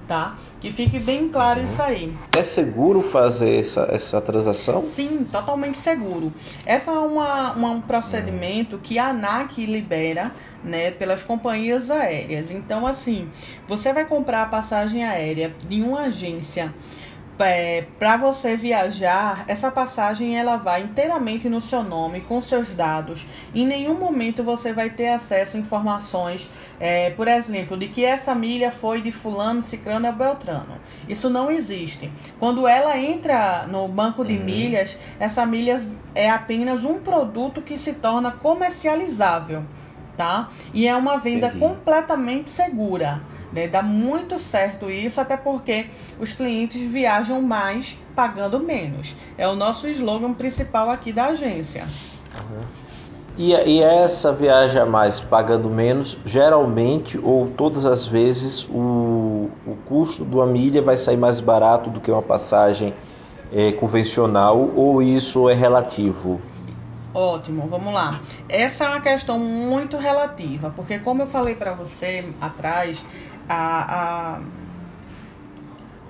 tá? 0.07 0.37
Que 0.61 0.71
fique 0.71 1.01
bem 1.01 1.29
claro 1.29 1.59
uhum. 1.59 1.67
isso 1.67 1.83
aí. 1.83 2.17
É 2.37 2.43
seguro 2.45 3.03
fazer 3.03 3.59
essa, 3.59 3.89
essa 3.91 4.21
transação? 4.21 4.85
Sim, 4.87 5.27
totalmente 5.31 5.77
seguro. 5.77 6.33
Essa 6.65 6.93
é 6.93 6.99
uma, 6.99 7.53
uma 7.55 7.71
um 7.71 7.81
procedimento 7.81 8.79
que 8.79 8.97
a 8.97 9.09
ANAC 9.09 9.67
libera 9.67 10.31
né, 10.63 10.93
pelas 10.93 11.23
companhias 11.23 11.91
aéreas. 11.91 12.51
Então, 12.53 12.87
assim, 12.87 13.29
você 13.67 13.93
vai 13.93 14.05
comprar 14.05 14.43
a 14.43 14.47
passagem 14.47 15.05
aérea 15.05 15.53
de 15.69 15.83
uma 15.83 16.03
agência 16.03 16.73
é, 17.39 17.85
para 17.99 18.17
você 18.17 18.57
viajar, 18.57 19.45
essa 19.49 19.71
passagem 19.71 20.39
ela 20.39 20.57
vai 20.57 20.83
inteiramente 20.83 21.49
no 21.49 21.61
seu 21.61 21.83
nome, 21.83 22.21
com 22.21 22.41
seus 22.41 22.71
dados. 22.71 23.27
Em 23.55 23.67
nenhum 23.67 23.95
momento 23.95 24.45
você 24.45 24.73
vai 24.73 24.91
ter 24.91 25.09
acesso 25.09 25.57
a 25.57 25.61
informações, 25.61 26.49
é, 26.79 27.11
por 27.11 27.27
exemplo, 27.27 27.77
de 27.77 27.89
que 27.89 28.05
essa 28.05 28.35
milha 28.35 28.71
foi 28.71 29.03
de 29.03 29.11
fulano, 29.11 29.63
ciclano 29.63 30.07
ou 30.07 30.13
beltrano. 30.13 30.79
Isso 31.09 31.29
não 31.29 31.51
existe. 31.51 32.11
Quando 32.39 32.69
ela 32.69 32.97
entra 32.99 33.67
no 33.67 33.89
banco 33.89 34.25
de 34.25 34.37
uhum. 34.37 34.45
milhas, 34.45 34.97
essa 35.19 35.45
milha 35.45 35.83
é 36.15 36.31
apenas 36.31 36.85
um 36.85 37.01
produto 37.01 37.61
que 37.61 37.77
se 37.77 37.95
torna 37.95 38.31
comercializável, 38.31 39.65
tá? 40.17 40.51
E 40.73 40.87
é 40.87 40.95
uma 40.95 41.19
venda 41.19 41.49
Entendi. 41.49 41.61
completamente 41.61 42.51
segura. 42.51 43.21
Né? 43.55 43.69
Dá 43.69 43.83
muito 43.83 44.39
certo 44.39 44.91
isso, 44.91 45.21
até 45.21 45.37
porque 45.37 45.87
os 46.19 46.33
clientes 46.33 46.91
viajam 46.91 47.41
mais 47.41 47.97
pagando 48.15 48.59
menos. 48.59 49.15
É 49.39 49.47
o 49.47 49.55
nosso 49.55 49.89
slogan 49.89 50.35
principal 50.35 50.91
aqui 50.91 51.13
da 51.13 51.27
agência. 51.27 51.85
Uhum. 52.35 52.61
E, 53.37 53.53
e, 53.53 53.83
essa 53.83 54.33
viagem 54.33 54.81
a 54.81 54.87
mais 54.87 55.19
pagando 55.19 55.69
menos, 55.69 56.19
geralmente 56.25 57.19
ou 57.19 57.49
todas 57.49 57.85
as 57.85 58.07
vezes 58.07 58.69
o, 58.69 59.51
o 59.67 59.77
custo 59.89 60.25
de 60.25 60.37
uma 60.37 60.47
milha 60.47 60.81
vai 60.81 60.97
sair 60.97 61.17
mais 61.17 61.41
barato 61.41 61.91
do 61.91 62.01
que 62.01 62.13
uma 62.13 62.23
passagem 62.23 62.95
é, 63.53 63.73
convencional 63.73 64.71
ou 64.77 65.03
isso 65.03 65.49
é 65.49 65.55
relativo? 65.55 66.41
Ótimo, 67.13 67.69
vamos 67.69 67.95
lá. 67.95 68.21
Essa 68.49 68.85
é 68.85 68.89
uma 68.89 69.01
questão 69.01 69.39
muito 69.39 69.97
relativa, 69.97 70.73
porque 70.75 70.99
como 70.99 71.23
eu 71.23 71.27
falei 71.27 71.55
para 71.55 71.73
você 71.73 72.25
atrás, 72.41 73.05
a, 73.49 74.37
a, 74.37 74.41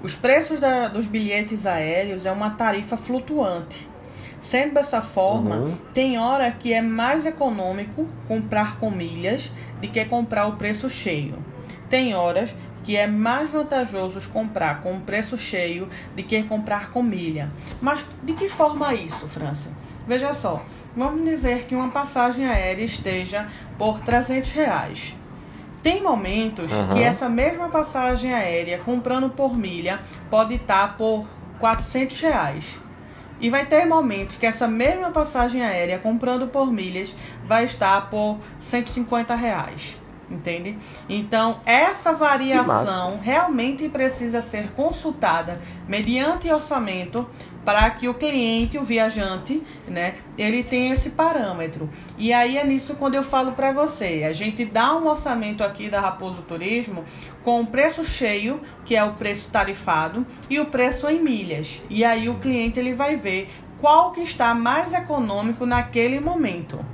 os 0.03 0.15
preços 0.15 0.61
da, 0.61 0.89
dos 0.89 1.07
bilhetes 1.07 1.67
aéreos 1.67 2.27
é 2.27 2.33
uma 2.33 2.51
tarifa 2.51 2.97
flutuante. 2.97 3.89
Sendo 4.41 4.75
dessa 4.75 5.01
forma, 5.01 5.57
uhum. 5.57 5.77
tem 5.95 6.19
hora 6.19 6.51
que 6.53 6.73
é 6.73 6.83
mais 6.83 7.25
econômico 7.25 8.07
comprar 8.29 8.79
com 8.79 8.91
milhas 8.91 9.51
do 9.81 9.89
que 9.89 10.05
comprar 10.05 10.47
o 10.47 10.57
preço 10.57 10.91
cheio. 10.91 11.39
Tem 11.89 12.15
horas 12.15 12.55
que 12.85 12.95
é 12.95 13.07
mais 13.07 13.51
vantajoso 13.51 14.29
comprar 14.29 14.83
com 14.83 14.95
o 14.95 15.01
preço 15.01 15.39
cheio 15.39 15.89
do 16.15 16.23
que 16.23 16.43
comprar 16.43 16.91
com 16.91 17.03
milha. 17.03 17.51
Mas 17.81 18.05
de 18.23 18.35
que 18.35 18.47
forma 18.49 18.95
isso, 18.95 19.27
França? 19.27 19.71
Veja 20.07 20.35
só, 20.35 20.63
vamos 20.95 21.25
dizer 21.25 21.65
que 21.65 21.75
uma 21.75 21.89
passagem 21.89 22.47
aérea 22.47 22.85
esteja 22.85 23.49
por 23.79 24.01
300 24.01 24.53
reais. 24.53 25.17
Tem 25.85 26.03
momentos 26.03 26.73
uhum. 26.73 26.95
que 26.95 27.03
essa 27.03 27.29
mesma 27.29 27.69
passagem 27.69 28.33
aérea, 28.33 28.79
comprando 28.79 29.29
por 29.29 29.55
milha, 29.57 30.01
pode 30.31 30.55
estar 30.55 30.97
por 30.97 31.27
400 31.61 32.19
reais. 32.21 32.81
E 33.39 33.51
vai 33.51 33.67
ter 33.67 33.85
momentos 33.85 34.37
que 34.37 34.47
essa 34.47 34.67
mesma 34.67 35.11
passagem 35.11 35.63
aérea, 35.63 35.99
comprando 35.99 36.49
por 36.49 36.73
milhas, 36.73 37.15
vai 37.45 37.67
estar 37.67 38.09
por 38.09 38.39
150 38.59 39.35
reais 39.35 39.99
entende? 40.31 40.77
Então, 41.09 41.61
essa 41.67 42.13
variação 42.13 43.19
realmente 43.21 43.89
precisa 43.89 44.43
ser 44.43 44.73
consultada 44.73 45.61
mediante 45.89 46.51
orçamento 46.51 47.29
para 47.65 47.89
que 47.91 48.09
o 48.09 48.15
cliente, 48.15 48.79
o 48.79 48.83
viajante, 48.83 49.63
né, 49.89 50.17
ele 50.37 50.63
tenha 50.63 50.95
esse 50.95 51.11
parâmetro. 51.11 51.89
E 52.19 52.33
aí 52.33 52.59
é 52.59 52.65
nisso 52.65 52.95
quando 52.95 53.15
eu 53.15 53.23
falo 53.23 53.53
para 53.53 53.73
você, 53.73 54.25
a 54.29 54.33
gente 54.33 54.65
dá 54.65 54.95
um 54.95 55.09
orçamento 55.09 55.65
aqui 55.65 55.89
da 55.89 56.01
Raposo 56.01 56.43
Turismo 56.43 57.05
com 57.43 57.63
o 57.63 57.67
preço 57.67 58.05
cheio, 58.05 58.61
que 58.85 58.95
é 58.95 59.03
o 59.03 59.15
preço 59.15 59.49
tarifado, 59.51 60.27
e 60.51 60.61
o 60.61 60.67
preço 60.67 61.09
em 61.09 61.23
milhas. 61.23 61.81
E 61.89 62.05
aí 62.05 62.29
o 62.29 62.39
cliente 62.39 62.79
ele 62.79 62.93
vai 62.93 63.17
ver 63.17 63.49
qual 63.81 64.13
que 64.13 64.21
está 64.21 64.55
mais 64.55 64.93
econômico 64.93 65.65
naquele 65.65 66.21
momento. 66.21 66.85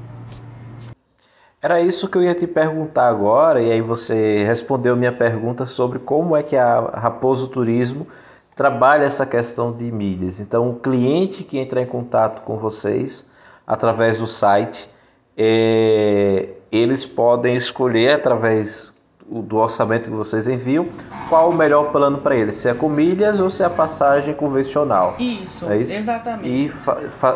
Era 1.62 1.78
isso 1.78 2.08
que 2.08 2.16
eu 2.16 2.22
ia 2.22 2.34
te 2.34 2.46
perguntar 2.46 3.08
agora, 3.08 3.60
e 3.60 3.70
aí 3.70 3.82
você 3.82 4.44
respondeu 4.44 4.96
minha 4.96 5.12
pergunta 5.12 5.66
sobre 5.66 5.98
como 5.98 6.34
é 6.34 6.42
que 6.42 6.56
a 6.56 6.80
Raposo 6.94 7.48
Turismo 7.48 8.06
trabalha 8.54 9.04
essa 9.04 9.26
questão 9.26 9.70
de 9.70 9.92
milhas. 9.92 10.40
Então, 10.40 10.70
o 10.70 10.76
cliente 10.76 11.44
que 11.44 11.58
entrar 11.58 11.82
em 11.82 11.86
contato 11.86 12.40
com 12.42 12.56
vocês 12.56 13.26
através 13.66 14.16
do 14.18 14.26
site, 14.26 14.88
é, 15.36 16.48
eles 16.72 17.04
podem 17.04 17.56
escolher 17.56 18.12
através 18.12 18.94
do 19.30 19.56
orçamento 19.58 20.10
que 20.10 20.16
vocês 20.16 20.48
enviam 20.48 20.88
qual 21.28 21.50
o 21.50 21.54
melhor 21.54 21.92
plano 21.92 22.18
para 22.18 22.34
ele, 22.34 22.52
se 22.52 22.68
é 22.68 22.74
com 22.74 22.88
milhas 22.88 23.38
ou 23.38 23.48
se 23.48 23.62
é 23.62 23.66
a 23.66 23.70
passagem 23.70 24.34
convencional. 24.34 25.14
Isso, 25.18 25.70
é 25.70 25.76
isso? 25.76 25.96
exatamente. 25.96 26.48
E 26.48 26.72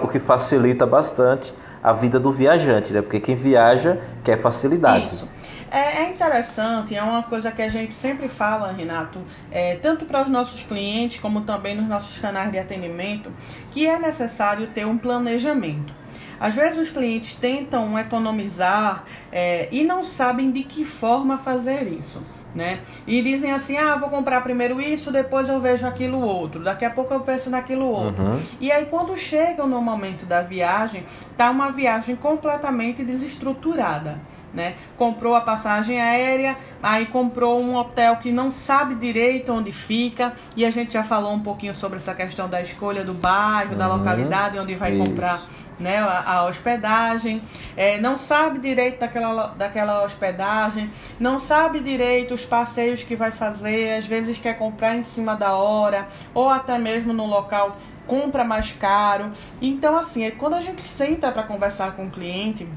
o 0.03 0.09
que 0.09 0.19
facilita 0.19 0.87
bastante 0.87 1.55
a 1.85 1.93
vida 1.93 2.19
do 2.19 2.33
viajante, 2.33 2.95
né? 2.95 3.03
Porque 3.03 3.21
quem 3.21 3.37
viaja 3.37 4.01
quer 4.25 4.39
facilidade. 4.39 5.15
Isso. 5.15 5.29
É, 5.71 6.05
é 6.05 6.09
interessante, 6.09 6.97
é 6.97 7.03
uma 7.03 7.25
coisa 7.25 7.53
que 7.53 7.61
a 7.61 7.69
gente 7.69 7.93
sempre 7.93 8.27
fala, 8.27 8.73
Renato, 8.73 9.21
é, 9.51 9.75
tanto 9.75 10.07
para 10.07 10.23
os 10.23 10.31
nossos 10.31 10.63
clientes 10.63 11.21
como 11.21 11.43
também 11.43 11.77
nos 11.77 11.87
nossos 11.87 12.17
canais 12.19 12.51
de 12.51 12.59
atendimento, 12.59 13.31
que 13.71 13.87
é 13.87 13.99
necessário 13.99 14.69
ter 14.69 14.87
um 14.87 14.97
planejamento. 14.97 15.93
Às 16.41 16.55
vezes 16.55 16.79
os 16.79 16.91
clientes 16.91 17.35
tentam 17.35 17.99
economizar 17.99 19.05
é, 19.31 19.69
e 19.71 19.85
não 19.85 20.05
sabem 20.05 20.51
de 20.51 20.63
que 20.63 20.85
forma 20.85 21.37
fazer 21.37 21.87
isso 21.87 22.34
né? 22.55 22.81
E 23.07 23.21
dizem 23.21 23.53
assim: 23.53 23.77
ah, 23.77 23.97
vou 23.97 24.09
comprar 24.09 24.41
primeiro 24.43 24.81
isso, 24.81 25.11
depois 25.11 25.49
eu 25.49 25.61
vejo 25.61 25.87
aquilo 25.87 26.21
outro, 26.21 26.63
daqui 26.63 26.85
a 26.85 26.91
pouco 26.91 27.13
eu 27.13 27.21
penso 27.21 27.51
naquilo 27.51 27.87
outro. 27.87 28.23
Uhum. 28.23 28.41
E 28.61 28.71
aí, 28.71 28.87
quando 28.87 29.17
chegam 29.17 29.67
no 29.67 29.83
momento 29.83 30.25
da 30.25 30.43
viagem, 30.43 31.05
tá 31.37 31.51
uma 31.51 31.71
viagem 31.71 32.17
completamente 32.17 33.03
desestruturada. 33.03 34.19
Né? 34.53 34.75
Comprou 34.97 35.35
a 35.35 35.41
passagem 35.41 36.01
aérea, 36.01 36.57
aí 36.81 37.07
comprou 37.07 37.61
um 37.61 37.75
hotel 37.75 38.19
que 38.19 38.31
não 38.31 38.53
sabe 38.53 38.95
direito 38.95 39.53
onde 39.53 39.73
fica, 39.73 40.33
e 40.57 40.65
a 40.65 40.71
gente 40.71 40.93
já 40.93 41.03
falou 41.03 41.33
um 41.33 41.41
pouquinho 41.41 41.75
sobre 41.75 41.97
essa 41.97 42.15
questão 42.15 42.49
da 42.49 42.63
escolha 42.63 43.03
do 43.03 43.13
bairro, 43.13 43.73
uhum. 43.73 43.79
da 43.79 43.89
localidade 43.89 44.57
onde 44.57 44.77
vai 44.77 44.93
Isso. 44.93 45.05
comprar 45.05 45.41
né, 45.79 45.99
a, 45.99 46.39
a 46.39 46.47
hospedagem, 46.47 47.43
é, 47.77 47.99
não 47.99 48.17
sabe 48.17 48.59
direito 48.59 49.01
daquela, 49.01 49.49
daquela 49.49 50.05
hospedagem, 50.05 50.91
não 51.19 51.39
sabe 51.39 51.81
direito 51.81 52.35
os 52.35 52.47
passeios 52.47 53.03
que 53.03 53.17
vai 53.17 53.31
fazer, 53.31 53.99
às 53.99 54.07
vezes 54.07 54.39
quer 54.39 54.59
comprar 54.59 54.97
em 54.97 55.05
cima 55.05 55.35
da 55.35 55.55
hora, 55.55 56.09
ou 56.33 56.49
até 56.49 56.79
mesmo 56.79 57.13
no 57.13 57.27
local 57.27 57.77
compra 58.07 58.45
mais 58.45 58.71
caro. 58.73 59.33
Então, 59.61 59.97
assim, 59.97 60.25
é 60.25 60.31
quando 60.31 60.55
a 60.55 60.61
gente 60.61 60.83
senta 60.83 61.33
para 61.33 61.43
conversar 61.43 61.93
com 61.93 62.07
o 62.07 62.11
cliente, 62.11 62.69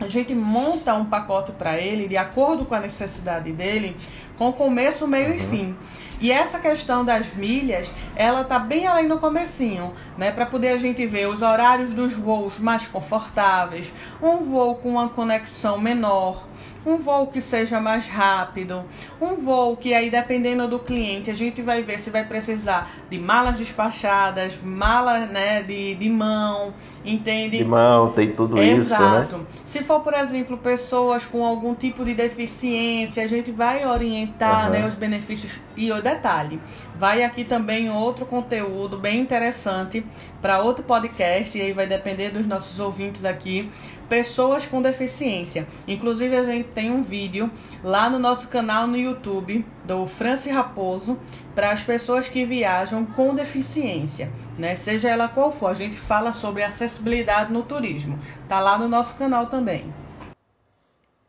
a 0.00 0.08
gente 0.08 0.34
monta 0.34 0.94
um 0.94 1.04
pacote 1.04 1.52
para 1.52 1.78
ele 1.78 2.06
de 2.06 2.16
acordo 2.16 2.66
com 2.66 2.74
a 2.74 2.80
necessidade 2.80 3.52
dele, 3.52 3.96
com 4.36 4.52
começo, 4.52 5.08
meio 5.08 5.30
uhum. 5.30 5.36
e 5.36 5.40
fim. 5.40 5.76
E 6.20 6.32
essa 6.32 6.58
questão 6.58 7.04
das 7.04 7.34
milhas, 7.34 7.92
ela 8.14 8.42
tá 8.42 8.58
bem 8.58 8.86
além 8.86 9.06
no 9.06 9.18
comecinho, 9.18 9.92
né, 10.16 10.30
para 10.30 10.46
poder 10.46 10.68
a 10.68 10.78
gente 10.78 11.04
ver 11.06 11.28
os 11.28 11.42
horários 11.42 11.92
dos 11.92 12.14
voos 12.14 12.58
mais 12.58 12.86
confortáveis, 12.86 13.92
um 14.22 14.38
voo 14.38 14.76
com 14.76 14.90
uma 14.90 15.10
conexão 15.10 15.78
menor, 15.78 16.46
um 16.86 16.96
voo 16.96 17.26
que 17.26 17.40
seja 17.40 17.80
mais 17.80 18.06
rápido, 18.06 18.84
um 19.20 19.34
voo 19.34 19.76
que 19.76 19.92
aí 19.92 20.08
dependendo 20.08 20.68
do 20.68 20.78
cliente 20.78 21.30
a 21.30 21.34
gente 21.34 21.60
vai 21.60 21.82
ver 21.82 21.98
se 21.98 22.08
vai 22.10 22.24
precisar 22.24 22.88
de 23.10 23.18
malas 23.18 23.58
despachadas, 23.58 24.58
malas 24.62 25.28
né, 25.28 25.62
de, 25.62 25.96
de 25.96 26.08
mão, 26.08 26.72
entende? 27.06 27.58
De 27.58 27.64
mão, 27.64 28.10
tem 28.10 28.32
tudo 28.32 28.60
Exato. 28.60 29.24
isso, 29.26 29.38
né? 29.38 29.44
Se 29.64 29.82
for, 29.82 30.00
por 30.00 30.14
exemplo, 30.14 30.58
pessoas 30.58 31.24
com 31.24 31.44
algum 31.44 31.74
tipo 31.74 32.04
de 32.04 32.14
deficiência, 32.14 33.22
a 33.22 33.26
gente 33.26 33.50
vai 33.52 33.86
orientar 33.86 34.66
uhum. 34.66 34.72
né, 34.72 34.86
os 34.86 34.94
benefícios. 34.94 35.58
E 35.76 35.92
o 35.92 36.00
detalhe, 36.00 36.58
vai 36.98 37.22
aqui 37.22 37.44
também 37.44 37.90
outro 37.90 38.24
conteúdo 38.24 38.98
bem 38.98 39.20
interessante 39.20 40.04
para 40.40 40.60
outro 40.60 40.84
podcast, 40.84 41.56
e 41.56 41.60
aí 41.60 41.72
vai 41.72 41.86
depender 41.86 42.30
dos 42.30 42.46
nossos 42.46 42.80
ouvintes 42.80 43.24
aqui, 43.24 43.70
pessoas 44.08 44.66
com 44.66 44.80
deficiência. 44.80 45.66
Inclusive 45.86 46.36
a 46.36 46.44
gente 46.44 46.68
tem 46.68 46.90
um 46.90 47.02
vídeo 47.02 47.50
lá 47.82 48.08
no 48.08 48.18
nosso 48.18 48.48
canal 48.48 48.86
no 48.86 48.96
YouTube 48.96 49.64
do 49.86 50.06
Francis 50.06 50.52
Raposo 50.52 51.18
para 51.54 51.70
as 51.70 51.82
pessoas 51.82 52.28
que 52.28 52.44
viajam 52.44 53.06
com 53.06 53.34
deficiência, 53.34 54.30
né? 54.58 54.74
Seja 54.74 55.08
ela 55.08 55.28
qual 55.28 55.50
for, 55.50 55.68
a 55.68 55.74
gente 55.74 55.96
fala 55.96 56.32
sobre 56.32 56.62
acessibilidade 56.62 57.52
no 57.52 57.62
turismo. 57.62 58.18
Tá 58.48 58.60
lá 58.60 58.76
no 58.76 58.88
nosso 58.88 59.14
canal 59.14 59.46
também. 59.46 59.92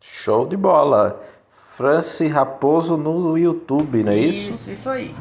Show 0.01 0.45
de 0.45 0.57
bola. 0.57 1.21
Francis 1.51 2.31
Raposo 2.31 2.97
no 2.97 3.37
YouTube, 3.37 4.03
não 4.03 4.11
é 4.11 4.17
isso? 4.17 4.51
Isso, 4.51 4.71
isso 4.71 4.89
aí. 4.89 5.13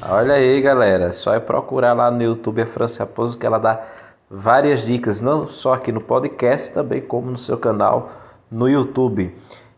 Olha 0.00 0.34
aí, 0.34 0.60
galera. 0.60 1.10
Só 1.10 1.34
é 1.34 1.40
procurar 1.40 1.92
lá 1.92 2.10
no 2.10 2.22
YouTube 2.22 2.62
a 2.62 2.66
Francis 2.66 2.98
Raposo 2.98 3.36
que 3.36 3.44
ela 3.44 3.58
dá 3.58 3.82
várias 4.30 4.86
dicas, 4.86 5.20
não 5.20 5.46
só 5.46 5.74
aqui 5.74 5.90
no 5.90 6.00
podcast, 6.00 6.72
também 6.72 7.00
como 7.00 7.30
no 7.30 7.36
seu 7.36 7.58
canal 7.58 8.10
no 8.50 8.68
YouTube. 8.68 9.34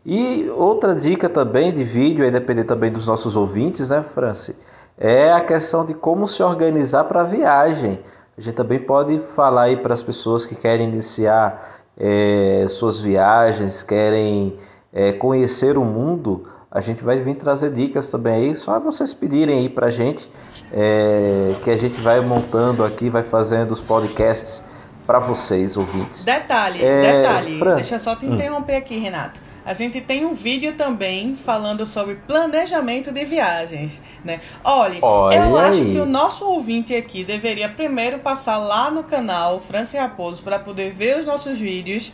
E 0.08 0.48
outra 0.50 0.94
dica 0.94 1.28
também 1.28 1.72
de 1.72 1.82
vídeo, 1.82 2.24
aí 2.24 2.30
depender 2.30 2.62
também 2.62 2.92
dos 2.92 3.08
nossos 3.08 3.34
ouvintes, 3.34 3.90
né, 3.90 4.04
Franci? 4.04 4.54
É 4.96 5.32
a 5.32 5.40
questão 5.40 5.84
de 5.84 5.94
como 5.94 6.28
se 6.28 6.44
organizar 6.44 7.04
para 7.04 7.22
a 7.22 7.24
viagem. 7.24 7.98
A 8.38 8.40
gente 8.40 8.54
também 8.54 8.78
pode 8.78 9.18
falar 9.18 9.62
aí 9.62 9.76
para 9.76 9.92
as 9.92 10.04
pessoas 10.04 10.46
que 10.46 10.54
querem 10.54 10.88
iniciar 10.88 11.82
é, 11.98 12.66
suas 12.68 13.00
viagens, 13.00 13.82
querem 13.82 14.56
é, 14.92 15.10
conhecer 15.12 15.76
o 15.76 15.84
mundo. 15.84 16.44
A 16.70 16.80
gente 16.80 17.02
vai 17.02 17.18
vir 17.18 17.34
trazer 17.34 17.72
dicas 17.72 18.08
também 18.08 18.34
aí, 18.34 18.54
só 18.54 18.78
vocês 18.78 19.12
pedirem 19.12 19.58
aí 19.58 19.68
para 19.68 19.88
a 19.88 19.90
gente 19.90 20.30
é, 20.72 21.52
que 21.64 21.70
a 21.70 21.76
gente 21.76 22.00
vai 22.00 22.20
montando 22.20 22.84
aqui, 22.84 23.10
vai 23.10 23.24
fazendo 23.24 23.72
os 23.72 23.80
podcasts 23.80 24.62
para 25.06 25.18
vocês, 25.18 25.76
ouvintes. 25.76 26.24
Detalhe, 26.24 26.84
é, 26.84 27.20
detalhe, 27.22 27.58
Fran... 27.58 27.76
deixa 27.76 27.94
eu 27.96 28.00
só 28.00 28.16
te 28.16 28.26
hum. 28.26 28.34
interromper 28.34 28.74
hum. 28.74 28.78
aqui, 28.78 28.98
Renato. 28.98 29.46
A 29.66 29.72
gente 29.72 30.00
tem 30.00 30.24
um 30.24 30.32
vídeo 30.32 30.76
também 30.76 31.34
falando 31.34 31.84
sobre 31.84 32.14
planejamento 32.14 33.10
de 33.10 33.24
viagens, 33.24 34.00
né? 34.24 34.40
Olha, 34.62 35.00
Olha 35.02 35.38
eu 35.38 35.56
aí. 35.56 35.68
acho 35.70 35.84
que 35.84 35.98
o 35.98 36.06
nosso 36.06 36.48
ouvinte 36.48 36.94
aqui 36.94 37.24
deveria 37.24 37.68
primeiro 37.68 38.20
passar 38.20 38.58
lá 38.58 38.92
no 38.92 39.02
canal 39.02 39.58
França 39.58 39.96
e 39.96 40.00
Raposo 40.00 40.40
para 40.40 40.60
poder 40.60 40.92
ver 40.92 41.18
os 41.18 41.26
nossos 41.26 41.58
vídeos 41.58 42.12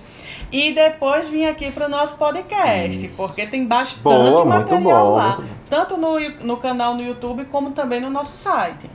e 0.51 0.73
depois 0.73 1.29
vir 1.29 1.47
aqui 1.47 1.71
para 1.71 1.89
o 1.89 1.91
nosso 1.91 2.17
podcast, 2.17 3.05
Isso. 3.05 3.23
porque 3.23 3.47
tem 3.47 3.67
bastante 3.67 4.03
Boa, 4.03 4.47
material 4.47 5.07
bom, 5.09 5.17
lá, 5.17 5.39
tanto 5.69 5.99
no, 5.99 6.19
no 6.41 6.57
canal 6.57 6.95
no 6.95 7.03
YouTube 7.03 7.45
como 7.45 7.73
também 7.73 8.01
no 8.01 8.09
nosso 8.09 8.35
site. 8.35 8.91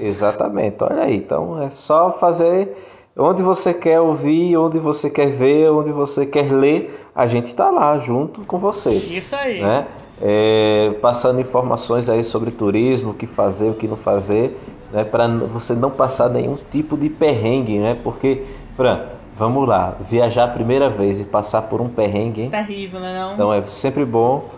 Exatamente, 0.00 0.82
olha 0.82 1.04
aí, 1.04 1.14
então 1.14 1.62
é 1.62 1.70
só 1.70 2.10
fazer 2.10 2.76
onde 3.16 3.42
você 3.42 3.72
quer 3.72 4.00
ouvir, 4.00 4.56
onde 4.56 4.78
você 4.78 5.08
quer 5.08 5.30
ver, 5.30 5.70
onde 5.70 5.92
você 5.92 6.26
quer 6.26 6.50
ler, 6.50 7.08
a 7.14 7.26
gente 7.26 7.46
está 7.46 7.70
lá 7.70 7.98
junto 7.98 8.42
com 8.42 8.58
você. 8.58 8.92
Isso 8.92 9.36
aí. 9.36 9.60
Né? 9.60 9.86
É, 10.20 10.96
passando 11.00 11.40
informações 11.40 12.08
aí 12.08 12.22
sobre 12.22 12.50
turismo, 12.50 13.10
o 13.10 13.14
que 13.14 13.26
fazer, 13.26 13.70
o 13.70 13.74
que 13.74 13.88
não 13.88 13.96
fazer, 13.96 14.58
né? 14.92 15.04
para 15.04 15.28
você 15.28 15.74
não 15.74 15.90
passar 15.90 16.28
nenhum 16.28 16.56
tipo 16.70 16.96
de 16.96 17.08
perrengue, 17.08 17.78
né? 17.78 17.98
Porque, 18.02 18.44
Fran, 18.76 19.00
Vamos 19.36 19.68
lá, 19.68 19.96
viajar 20.00 20.44
a 20.44 20.48
primeira 20.48 20.88
vez 20.88 21.20
e 21.20 21.24
passar 21.24 21.62
por 21.62 21.80
um 21.80 21.88
perrengue, 21.88 22.42
hein? 22.42 22.50
Terrível, 22.50 23.00
né 23.00 23.18
não? 23.18 23.34
Então 23.34 23.52
é 23.52 23.66
sempre 23.66 24.04
bom, 24.04 24.48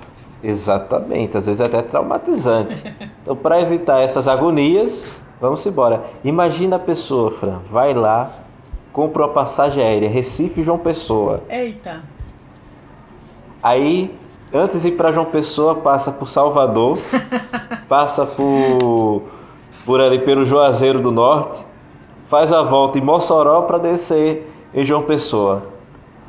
exatamente, 0.44 1.34
às 1.34 1.46
vezes 1.46 1.62
é 1.62 1.64
até 1.64 1.80
traumatizante. 1.80 2.94
então 3.22 3.34
para 3.34 3.58
evitar 3.58 4.00
essas 4.00 4.28
agonias, 4.28 5.06
vamos 5.40 5.64
embora. 5.64 6.04
Imagina 6.22 6.76
a 6.76 6.78
pessoa, 6.78 7.30
Fran, 7.30 7.60
vai 7.70 7.94
lá, 7.94 8.30
compra 8.96 9.24
uma 9.24 9.28
passagem 9.28 9.82
aérea 9.82 10.08
Recife 10.08 10.62
João 10.62 10.78
Pessoa. 10.78 11.42
Eita. 11.50 12.00
Aí, 13.62 14.18
antes 14.50 14.80
de 14.80 14.88
ir 14.88 14.92
para 14.92 15.12
João 15.12 15.26
Pessoa, 15.26 15.74
passa 15.74 16.12
por 16.12 16.26
Salvador, 16.26 16.98
passa 17.90 18.24
por 18.24 19.24
por 19.84 20.00
ali 20.00 20.20
pelo 20.20 20.46
Juazeiro 20.46 21.02
do 21.02 21.12
Norte, 21.12 21.62
faz 22.24 22.54
a 22.54 22.62
volta 22.62 22.98
em 22.98 23.02
Mossoró 23.02 23.60
para 23.62 23.76
descer 23.76 24.50
em 24.72 24.82
João 24.82 25.02
Pessoa. 25.02 25.64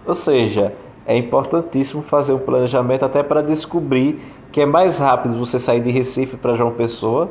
Ou 0.06 0.14
seja, 0.14 0.74
é 1.06 1.16
importantíssimo 1.18 2.04
fazer 2.04 2.34
um 2.34 2.40
planejamento 2.40 3.06
até 3.06 3.24
para 3.24 3.42
descobrir 3.42 4.20
que 4.52 4.60
é 4.60 4.66
mais 4.66 5.00
rápido 5.00 5.38
você 5.38 5.58
sair 5.58 5.80
de 5.80 5.90
Recife 5.90 6.36
para 6.36 6.56
João 6.56 6.72
Pessoa 6.74 7.30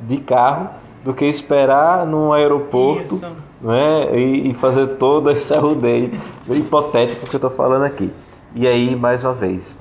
de 0.00 0.16
carro 0.16 0.70
do 1.04 1.14
que 1.14 1.24
esperar 1.24 2.04
num 2.04 2.32
aeroporto 2.32 3.20
né, 3.62 4.18
e, 4.18 4.50
e, 4.50 4.54
fazer 4.54 4.96
todo 4.96 5.30
esse 5.30 5.54
rodeio 5.56 6.10
hipotético 6.48 7.26
que 7.26 7.34
eu 7.34 7.38
estou 7.38 7.50
falando 7.50 7.84
aqui. 7.84 8.12
E 8.54 8.66
aí, 8.66 8.96
mais 8.96 9.24
uma 9.24 9.32
vez, 9.32 9.78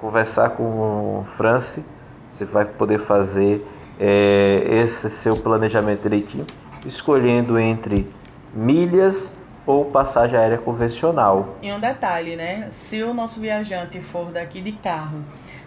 conversar 0.00 0.50
com 0.50 1.20
o 1.20 1.24
France, 1.24 1.84
você 2.26 2.44
vai 2.44 2.64
poder 2.64 2.98
fazer 2.98 3.64
é, 4.00 4.62
esse 4.66 5.10
seu 5.10 5.36
planejamento 5.36 6.02
direitinho, 6.02 6.46
escolhendo 6.86 7.58
entre 7.58 8.10
milhas 8.54 9.34
ou 9.66 9.84
passagem 9.84 10.36
aérea 10.36 10.58
convencional. 10.58 11.56
E 11.62 11.72
um 11.72 11.78
detalhe, 11.78 12.34
né? 12.34 12.68
Se 12.72 13.02
o 13.02 13.14
nosso 13.14 13.40
viajante 13.40 14.00
for 14.00 14.32
daqui 14.32 14.60
de 14.60 14.72
carro, 14.72 15.24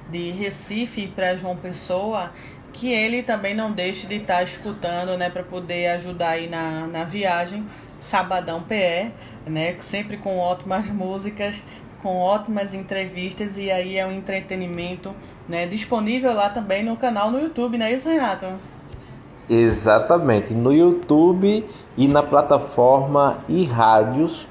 de 0.10 0.32
Recife 0.32 1.08
para 1.08 1.36
João 1.36 1.56
Pessoa, 1.56 2.32
que 2.76 2.92
ele 2.92 3.24
também 3.24 3.56
não 3.56 3.72
deixe 3.72 4.06
de 4.06 4.16
estar 4.16 4.36
tá 4.36 4.44
escutando, 4.44 5.18
né, 5.18 5.30
para 5.30 5.44
poder 5.44 5.88
ajudar 5.92 6.32
aí 6.32 6.50
na, 6.50 6.86
na 6.88 7.04
viagem, 7.06 7.66
Sabadão 8.02 8.62
PE, 8.62 9.12
né, 9.48 9.76
sempre 9.80 10.18
com 10.18 10.38
ótimas 10.38 10.88
músicas, 10.90 11.56
com 12.04 12.20
ótimas 12.20 12.74
entrevistas 12.74 13.58
e 13.58 13.72
aí 13.72 13.98
é 13.98 14.06
um 14.06 14.12
entretenimento, 14.12 15.16
né, 15.48 15.66
disponível 15.66 16.34
lá 16.34 16.50
também 16.50 16.84
no 16.84 16.98
canal 16.98 17.32
no 17.32 17.40
YouTube, 17.40 17.78
não 17.78 17.86
é 17.86 17.94
isso, 17.94 18.10
Renato? 18.10 18.46
Exatamente, 19.50 20.54
no 20.54 20.74
YouTube 20.74 21.66
e 21.98 22.08
na 22.08 22.22
plataforma 22.22 23.38
e 23.48 23.64
rádios, 23.64 24.50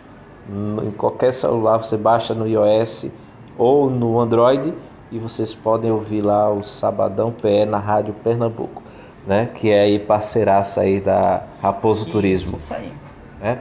em 0.48 0.90
qualquer 0.92 1.32
celular 1.32 1.78
você 1.78 1.96
baixa 1.96 2.32
no 2.32 2.46
iOS 2.46 3.10
ou 3.58 3.90
no 3.90 4.18
Android 4.18 4.72
e 5.10 5.18
vocês 5.18 5.54
podem 5.54 5.90
ouvir 5.90 6.22
lá 6.22 6.50
o 6.50 6.62
Sabadão 6.62 7.30
PE 7.30 7.66
na 7.66 7.78
Rádio 7.78 8.14
Pernambuco, 8.14 8.82
né? 9.26 9.46
Que 9.54 9.70
é 9.70 9.80
aí 9.80 9.98
parceiraça 9.98 10.82
aí 10.82 11.00
da 11.00 11.44
Raposo 11.60 12.10
Turismo. 12.10 12.58
Isso 12.58 12.74
aí. 12.74 12.92
Né? 13.40 13.60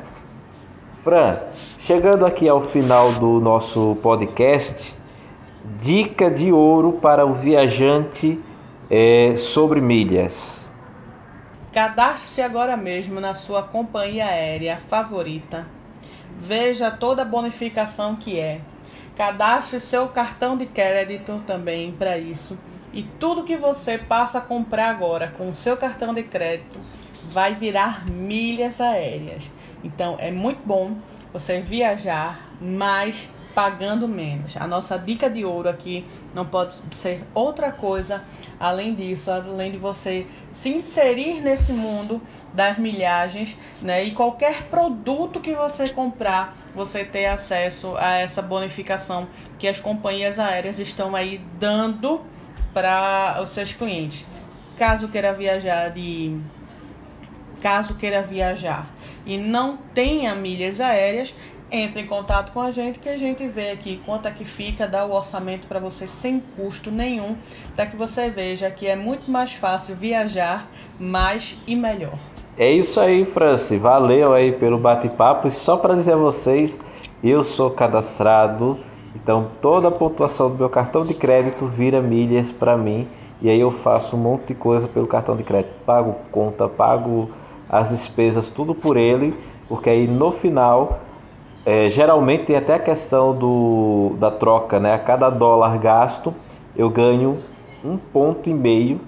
Fran, 0.96 1.38
chegando 1.78 2.26
aqui 2.26 2.48
ao 2.48 2.62
final 2.62 3.14
do 3.14 3.40
nosso 3.40 3.98
podcast, 4.02 4.98
dica 5.80 6.32
de 6.32 6.52
ouro 6.52 6.94
para 6.94 7.26
o 7.26 7.34
viajante 7.34 8.40
é, 8.90 9.36
sobre 9.36 9.82
milhas. 9.82 10.72
Cadastre-se 11.74 12.42
agora 12.42 12.78
mesmo 12.78 13.20
na 13.20 13.34
sua 13.34 13.64
companhia 13.64 14.26
aérea 14.26 14.80
favorita. 14.88 15.66
Veja 16.40 16.92
toda 16.92 17.24
a 17.24 17.26
bonificação 17.26 18.16
que 18.16 18.40
é 18.40 18.62
Cadastre 19.16 19.80
seu 19.80 20.08
cartão 20.10 20.58
de 20.58 20.66
crédito 20.66 21.44
também 21.46 21.92
para 21.92 22.18
isso. 22.18 22.58
E 22.92 23.04
tudo 23.04 23.44
que 23.44 23.58
você 23.58 23.98
passa 23.98 24.40
a 24.40 24.42
comprar 24.42 24.90
agora 24.90 25.34
com 25.38 25.50
o 25.50 25.56
seu 25.56 25.78
cartão 25.78 26.14
de 26.14 26.24
crédito 26.24 26.80
vai 27.26 27.54
virar 27.54 28.10
milhas 28.10 28.82
aéreas. 28.82 29.52
Então 29.84 30.16
é 30.20 30.32
muito 30.32 30.62
bom 30.66 30.98
você 31.32 31.60
viajar 31.60 32.52
mais 32.62 33.28
pagando 33.54 34.08
menos. 34.08 34.58
A 34.58 34.68
nossa 34.68 34.98
dica 34.98 35.30
de 35.30 35.46
ouro 35.46 35.70
aqui 35.70 36.06
não 36.34 36.46
pode 36.46 36.74
ser 36.96 37.24
outra 37.34 37.72
coisa 37.72 38.24
além 38.60 38.94
disso, 38.94 39.32
além 39.32 39.72
de 39.72 39.78
você 39.78 40.28
se 40.54 40.70
inserir 40.70 41.42
nesse 41.42 41.74
mundo 41.74 42.22
das 42.54 42.78
milhagens, 42.78 43.58
né? 43.82 44.04
E 44.04 44.12
qualquer 44.12 44.64
produto 44.64 45.40
que 45.40 45.54
você 45.54 45.90
comprar, 45.90 46.56
você 46.76 47.04
ter 47.04 47.26
acesso 47.26 47.96
a 47.98 48.14
essa 48.14 48.42
bonificação 48.42 49.28
que 49.58 49.68
as 49.68 49.80
companhias 49.80 50.38
aéreas 50.38 50.80
estão 50.80 51.16
aí 51.16 51.42
dando 51.60 52.22
para 52.74 53.40
os 53.42 53.50
seus 53.50 53.74
clientes. 53.74 54.26
Caso 54.78 55.08
queira 55.08 55.34
viajar 55.34 55.90
de 55.90 56.40
caso 57.62 57.96
queira 57.96 58.22
viajar 58.22 58.88
e 59.26 59.38
não 59.38 59.78
tenha 59.78 60.36
milhas 60.36 60.82
aéreas, 60.82 61.34
entre 61.74 62.04
em 62.04 62.06
contato 62.06 62.54
com 62.54 62.62
a 62.62 62.70
gente 62.70 63.00
que 63.00 63.10
a 63.10 63.18
gente 63.18 63.48
vê 63.48 63.72
aqui 63.72 64.00
quanto 64.06 64.28
é 64.28 64.32
que 64.32 64.46
fica, 64.46 64.88
dá 64.88 65.04
o 65.04 65.12
orçamento 65.12 65.66
para 65.66 65.80
você 65.80 66.08
sem 66.08 66.40
custo 66.56 66.92
nenhum, 66.92 67.36
para 67.76 67.88
que 67.88 67.98
você 67.98 68.30
veja 68.30 68.70
que 68.70 68.86
é 68.86 68.96
muito 68.96 69.30
mais 69.32 69.54
fácil 69.54 69.96
viajar 69.96 70.70
mais 71.00 71.58
e 71.66 71.76
melhor. 71.76 72.14
É 72.56 72.72
isso 72.72 73.00
aí, 73.00 73.26
Franci. 73.26 73.78
Valeu 73.78 74.32
aí 74.32 74.52
pelo 74.52 74.78
bate-papo. 74.78 75.48
E 75.48 75.52
só 75.52 75.78
para 75.78 75.96
dizer 75.96 76.14
a 76.14 76.18
vocês, 76.18 76.80
eu 77.24 77.44
sou 77.44 77.72
cadastrado, 77.72 78.78
então 79.16 79.50
toda 79.60 79.88
a 79.88 79.92
pontuação 79.92 80.52
do 80.52 80.58
meu 80.58 80.70
cartão 80.70 81.04
de 81.04 81.16
crédito 81.16 81.66
vira 81.66 82.00
milhas 82.00 82.52
para 82.52 82.78
mim. 82.78 83.08
E 83.42 83.50
aí 83.50 83.60
eu 83.60 83.72
faço 83.72 84.16
um 84.16 84.20
monte 84.20 84.50
de 84.50 84.56
coisa 84.56 84.88
pelo 84.88 85.08
cartão 85.08 85.36
de 85.36 85.42
crédito. 85.42 85.74
Pago 85.84 86.16
conta, 86.32 86.70
pago 86.70 87.32
as 87.68 87.90
despesas, 87.90 88.52
tudo 88.52 88.76
por 88.76 88.96
ele, 88.96 89.36
porque 89.68 89.90
aí 89.90 90.06
no 90.06 90.32
final 90.32 91.00
é, 91.66 91.90
geralmente 91.90 92.46
tem 92.46 92.56
até 92.56 92.76
a 92.76 92.80
questão 92.80 93.36
do, 93.36 94.16
da 94.20 94.30
troca, 94.30 94.80
né? 94.80 94.94
A 94.94 95.00
cada 95.00 95.30
dólar 95.30 95.78
gasto 95.78 96.34
eu 96.76 96.90
ganho 96.90 97.42
um 97.84 97.98
ponto 97.98 98.50
e 98.50 98.54
meio, 98.54 99.00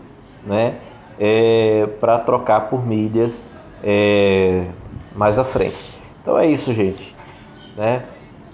né? 0.46 0.76
É, 1.20 1.88
para 2.00 2.20
trocar 2.20 2.70
por 2.70 2.86
milhas 2.86 3.50
é, 3.84 4.66
mais 5.16 5.40
à 5.40 5.46
frente. 5.46 5.84
Então 6.22 6.38
é 6.38 6.48
isso, 6.48 6.74
gente, 6.74 7.16
né? 7.76 8.04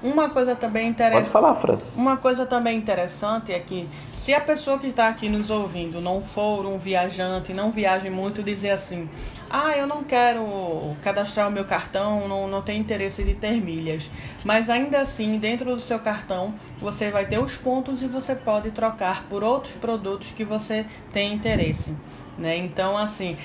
Uma 0.03 0.29
coisa 0.29 0.55
também 0.55 0.87
interessante. 0.87 1.21
Pode 1.21 1.31
falar, 1.31 1.53
Fran. 1.53 1.77
Uma 1.95 2.17
coisa 2.17 2.45
também 2.45 2.77
interessante 2.77 3.51
é 3.51 3.59
que 3.59 3.87
se 4.21 4.35
a 4.35 4.39
pessoa 4.39 4.77
que 4.77 4.85
está 4.85 5.07
aqui 5.07 5.27
nos 5.27 5.49
ouvindo 5.49 5.99
não 5.99 6.21
for 6.21 6.63
um 6.67 6.77
viajante, 6.77 7.55
não 7.55 7.71
viaje 7.71 8.07
muito, 8.07 8.43
dizer 8.43 8.69
assim: 8.69 9.09
ah, 9.49 9.75
eu 9.75 9.87
não 9.87 10.03
quero 10.03 10.95
cadastrar 11.01 11.47
o 11.47 11.51
meu 11.51 11.65
cartão, 11.65 12.27
não, 12.27 12.47
não 12.47 12.61
tenho 12.61 12.79
interesse 12.79 13.23
de 13.23 13.33
ter 13.33 13.59
milhas. 13.59 14.11
Mas 14.45 14.69
ainda 14.69 15.01
assim, 15.01 15.39
dentro 15.39 15.73
do 15.73 15.81
seu 15.81 15.97
cartão, 15.97 16.53
você 16.79 17.09
vai 17.09 17.25
ter 17.25 17.39
os 17.39 17.57
pontos 17.57 18.03
e 18.03 18.07
você 18.07 18.35
pode 18.35 18.69
trocar 18.69 19.25
por 19.27 19.43
outros 19.43 19.73
produtos 19.73 20.29
que 20.29 20.43
você 20.43 20.85
tem 21.11 21.33
interesse. 21.33 21.91
Né? 22.37 22.57
Então, 22.57 22.97
assim, 22.97 23.37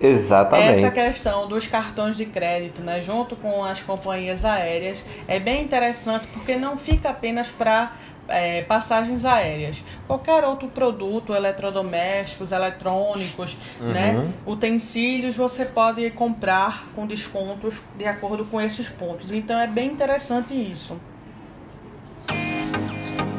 Exatamente. 0.00 0.84
essa 0.84 0.90
questão 0.90 1.46
dos 1.46 1.66
cartões 1.66 2.16
de 2.16 2.26
crédito, 2.26 2.82
né, 2.82 3.00
junto 3.00 3.36
com 3.36 3.64
as 3.64 3.80
companhias 3.82 4.44
aéreas, 4.44 5.04
é 5.28 5.38
bem 5.38 5.62
interessante 5.62 6.26
porque 6.28 6.56
não 6.56 6.76
fica 6.76 7.10
apenas 7.10 7.50
para 7.50 7.92
é, 8.28 8.62
passagens 8.62 9.24
aéreas. 9.24 9.82
Qualquer 10.06 10.44
outro 10.44 10.68
produto, 10.68 11.34
eletrodomésticos, 11.34 12.52
eletrônicos, 12.52 13.56
uhum. 13.80 13.88
né, 13.88 14.28
utensílios, 14.46 15.36
você 15.36 15.64
pode 15.64 16.08
comprar 16.10 16.88
com 16.94 17.06
descontos 17.06 17.82
de 17.96 18.04
acordo 18.04 18.44
com 18.44 18.60
esses 18.60 18.88
pontos. 18.88 19.30
Então, 19.30 19.58
é 19.58 19.66
bem 19.66 19.88
interessante 19.88 20.54
isso. 20.54 20.96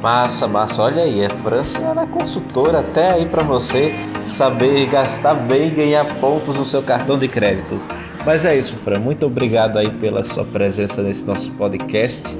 Massa, 0.01 0.49
massa. 0.49 0.81
Olha 0.81 1.03
aí, 1.03 1.25
a 1.25 1.29
França 1.29 1.79
ela 1.79 2.03
é 2.03 2.05
consultora 2.05 2.81
até 2.81 3.11
aí 3.11 3.25
para 3.25 3.41
você 3.41 3.93
saber 4.27 4.85
gastar 4.87 5.33
bem 5.33 5.67
e 5.67 5.71
ganhar 5.71 6.19
pontos 6.19 6.57
no 6.57 6.65
seu 6.65 6.83
cartão 6.83 7.17
de 7.17 7.29
crédito. 7.29 7.79
Mas 8.25 8.43
é 8.43 8.57
isso, 8.57 8.75
Fran. 8.75 8.99
Muito 8.99 9.25
obrigado 9.25 9.77
aí 9.77 9.89
pela 9.89 10.23
sua 10.23 10.43
presença 10.43 11.01
nesse 11.01 11.25
nosso 11.25 11.51
podcast. 11.51 12.37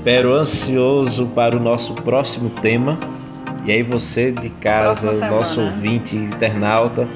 Espero 0.00 0.32
ansioso 0.32 1.26
para 1.26 1.54
o 1.54 1.60
nosso 1.60 1.92
próximo 1.92 2.48
tema. 2.48 2.98
E 3.66 3.70
aí 3.70 3.82
você 3.82 4.32
de 4.32 4.48
casa, 4.48 5.12
nosso 5.28 5.60
ouvinte 5.60 6.16
internauta, 6.16 7.06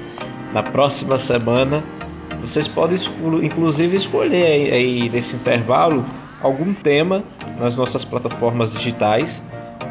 na 0.53 0.63
próxima 0.63 1.17
semana, 1.17 1.83
vocês 2.43 2.69
podem 2.69 2.99
inclusive 3.43 3.97
escolher 3.97 4.45
aí, 4.45 4.71
aí 4.71 5.09
nesse 5.09 5.35
intervalo 5.35 6.05
algum 6.43 6.75
tema 6.75 7.25
nas 7.59 7.75
nossas 7.75 8.05
plataformas 8.05 8.75
digitais. 8.75 9.47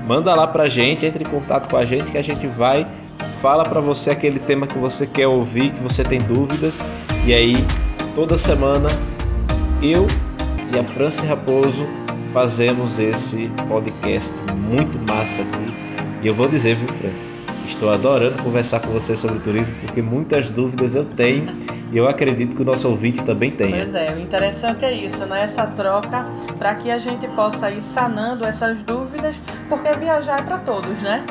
Manda 0.08 0.36
lá 0.36 0.46
pra 0.46 0.70
gente, 0.70 1.04
entre 1.04 1.24
em 1.24 1.28
contato 1.28 1.72
com 1.72 1.78
a 1.78 1.86
gente 1.86 2.12
que 2.12 2.18
a 2.20 2.24
gente 2.24 2.46
vai, 2.46 2.86
fala 3.42 3.66
para 3.66 3.82
você 3.82 4.12
aquele 4.12 4.38
tema 4.38 4.68
que 4.68 4.78
você 4.78 5.08
quer 5.08 5.26
ouvir, 5.26 5.72
que 5.72 5.82
você 5.82 6.04
tem 6.04 6.20
dúvidas, 6.20 6.80
e 7.26 7.34
aí 7.34 7.66
toda 8.14 8.38
semana 8.38 8.88
eu 9.82 10.06
e 10.72 10.78
a 10.78 10.84
Franci 10.84 11.26
Raposo 11.26 12.03
fazemos 12.34 13.00
esse 13.00 13.48
podcast 13.70 14.34
muito 14.58 14.98
massa 15.08 15.44
aqui. 15.44 15.74
E 16.24 16.28
eu 16.28 16.34
vou 16.34 16.48
dizer, 16.48 16.76
viu, 16.76 16.88
Franci? 16.88 17.32
Estou 17.64 17.92
adorando 17.92 18.42
conversar 18.42 18.82
com 18.82 18.88
você 18.88 19.16
sobre 19.16 19.40
turismo 19.40 19.74
porque 19.80 20.02
muitas 20.02 20.50
dúvidas 20.50 20.96
eu 20.96 21.06
tenho 21.06 21.56
e 21.92 21.98
eu 21.98 22.10
acredito 22.10 22.56
que 22.56 22.62
o 22.62 22.66
nosso 22.66 22.90
ouvinte 22.90 23.24
também 23.24 23.52
tenha. 23.52 23.84
Pois 23.84 23.96
é, 23.96 24.14
o 24.14 24.20
interessante 24.20 24.84
é 24.84 24.92
isso, 24.92 25.26
né? 25.26 25.44
Essa 25.44 25.68
troca 25.68 26.26
para 26.58 26.76
que 26.76 26.92
a 26.92 26.98
gente 26.98 27.26
possa 27.30 27.72
ir 27.72 27.82
sanando 27.82 28.46
essas 28.46 28.84
dúvidas, 28.84 29.36
porque 29.70 29.94
viajar 29.94 30.40
é 30.40 30.42
para 30.42 30.58
todos, 30.58 31.02
né? 31.02 31.24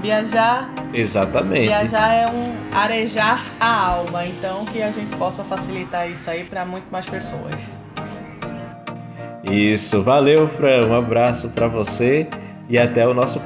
Viajar. 0.00 0.72
Exatamente. 0.92 1.66
Viajar 1.66 2.12
é 2.12 2.26
um 2.26 2.52
arejar 2.76 3.44
a 3.60 3.86
alma, 3.86 4.26
então 4.26 4.64
que 4.64 4.82
a 4.82 4.90
gente 4.90 5.14
possa 5.16 5.44
facilitar 5.44 6.10
isso 6.10 6.28
aí 6.28 6.42
para 6.42 6.64
muito 6.64 6.90
mais 6.90 7.06
pessoas. 7.06 7.81
Isso, 9.50 10.02
valeu, 10.02 10.46
Fran. 10.46 10.86
Um 10.86 10.94
abraço 10.94 11.50
para 11.50 11.68
você 11.68 12.28
e 12.68 12.78
até 12.78 13.06
o 13.06 13.14
nosso, 13.14 13.40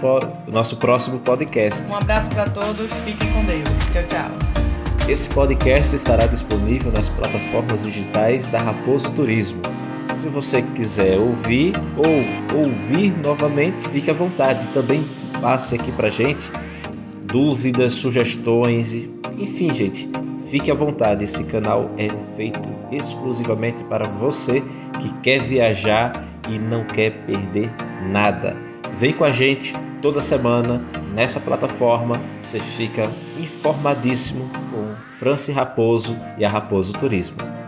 nosso 0.46 0.76
próximo 0.76 1.20
podcast. 1.20 1.90
Um 1.90 1.96
abraço 1.96 2.28
para 2.28 2.48
todos, 2.48 2.90
fiquem 3.04 3.32
com 3.32 3.44
Deus. 3.44 3.68
Tchau, 3.92 4.04
tchau. 4.04 5.08
Esse 5.08 5.28
podcast 5.28 5.94
estará 5.94 6.26
disponível 6.26 6.90
nas 6.90 7.08
plataformas 7.08 7.84
digitais 7.84 8.48
da 8.48 8.60
Raposo 8.60 9.12
Turismo. 9.12 9.62
Se 10.08 10.28
você 10.28 10.62
quiser 10.62 11.18
ouvir 11.18 11.72
ou 11.96 12.58
ouvir 12.58 13.16
novamente, 13.22 13.88
fique 13.88 14.10
à 14.10 14.14
vontade. 14.14 14.68
Também 14.68 15.04
passe 15.40 15.74
aqui 15.74 15.92
para 15.92 16.10
gente 16.10 16.50
dúvidas, 17.26 17.92
sugestões, 17.92 18.94
enfim, 19.38 19.74
gente, 19.74 20.08
fique 20.46 20.70
à 20.70 20.74
vontade. 20.74 21.24
Esse 21.24 21.44
canal 21.44 21.90
é 21.98 22.08
feito 22.34 22.60
exclusivamente 22.90 23.84
para 23.84 24.08
você 24.08 24.62
que 25.00 25.12
quer 25.20 25.40
viajar 25.40 26.24
e 26.48 26.58
não 26.58 26.84
quer 26.84 27.10
perder 27.26 27.70
nada. 28.10 28.56
Vem 28.96 29.12
com 29.12 29.24
a 29.24 29.32
gente 29.32 29.74
toda 30.00 30.20
semana 30.20 30.84
nessa 31.12 31.40
plataforma, 31.40 32.20
você 32.40 32.60
fica 32.60 33.10
informadíssimo 33.38 34.48
com 34.70 34.94
Franci 35.18 35.50
Raposo 35.50 36.18
e 36.38 36.44
a 36.44 36.48
Raposo 36.48 36.92
Turismo. 36.92 37.65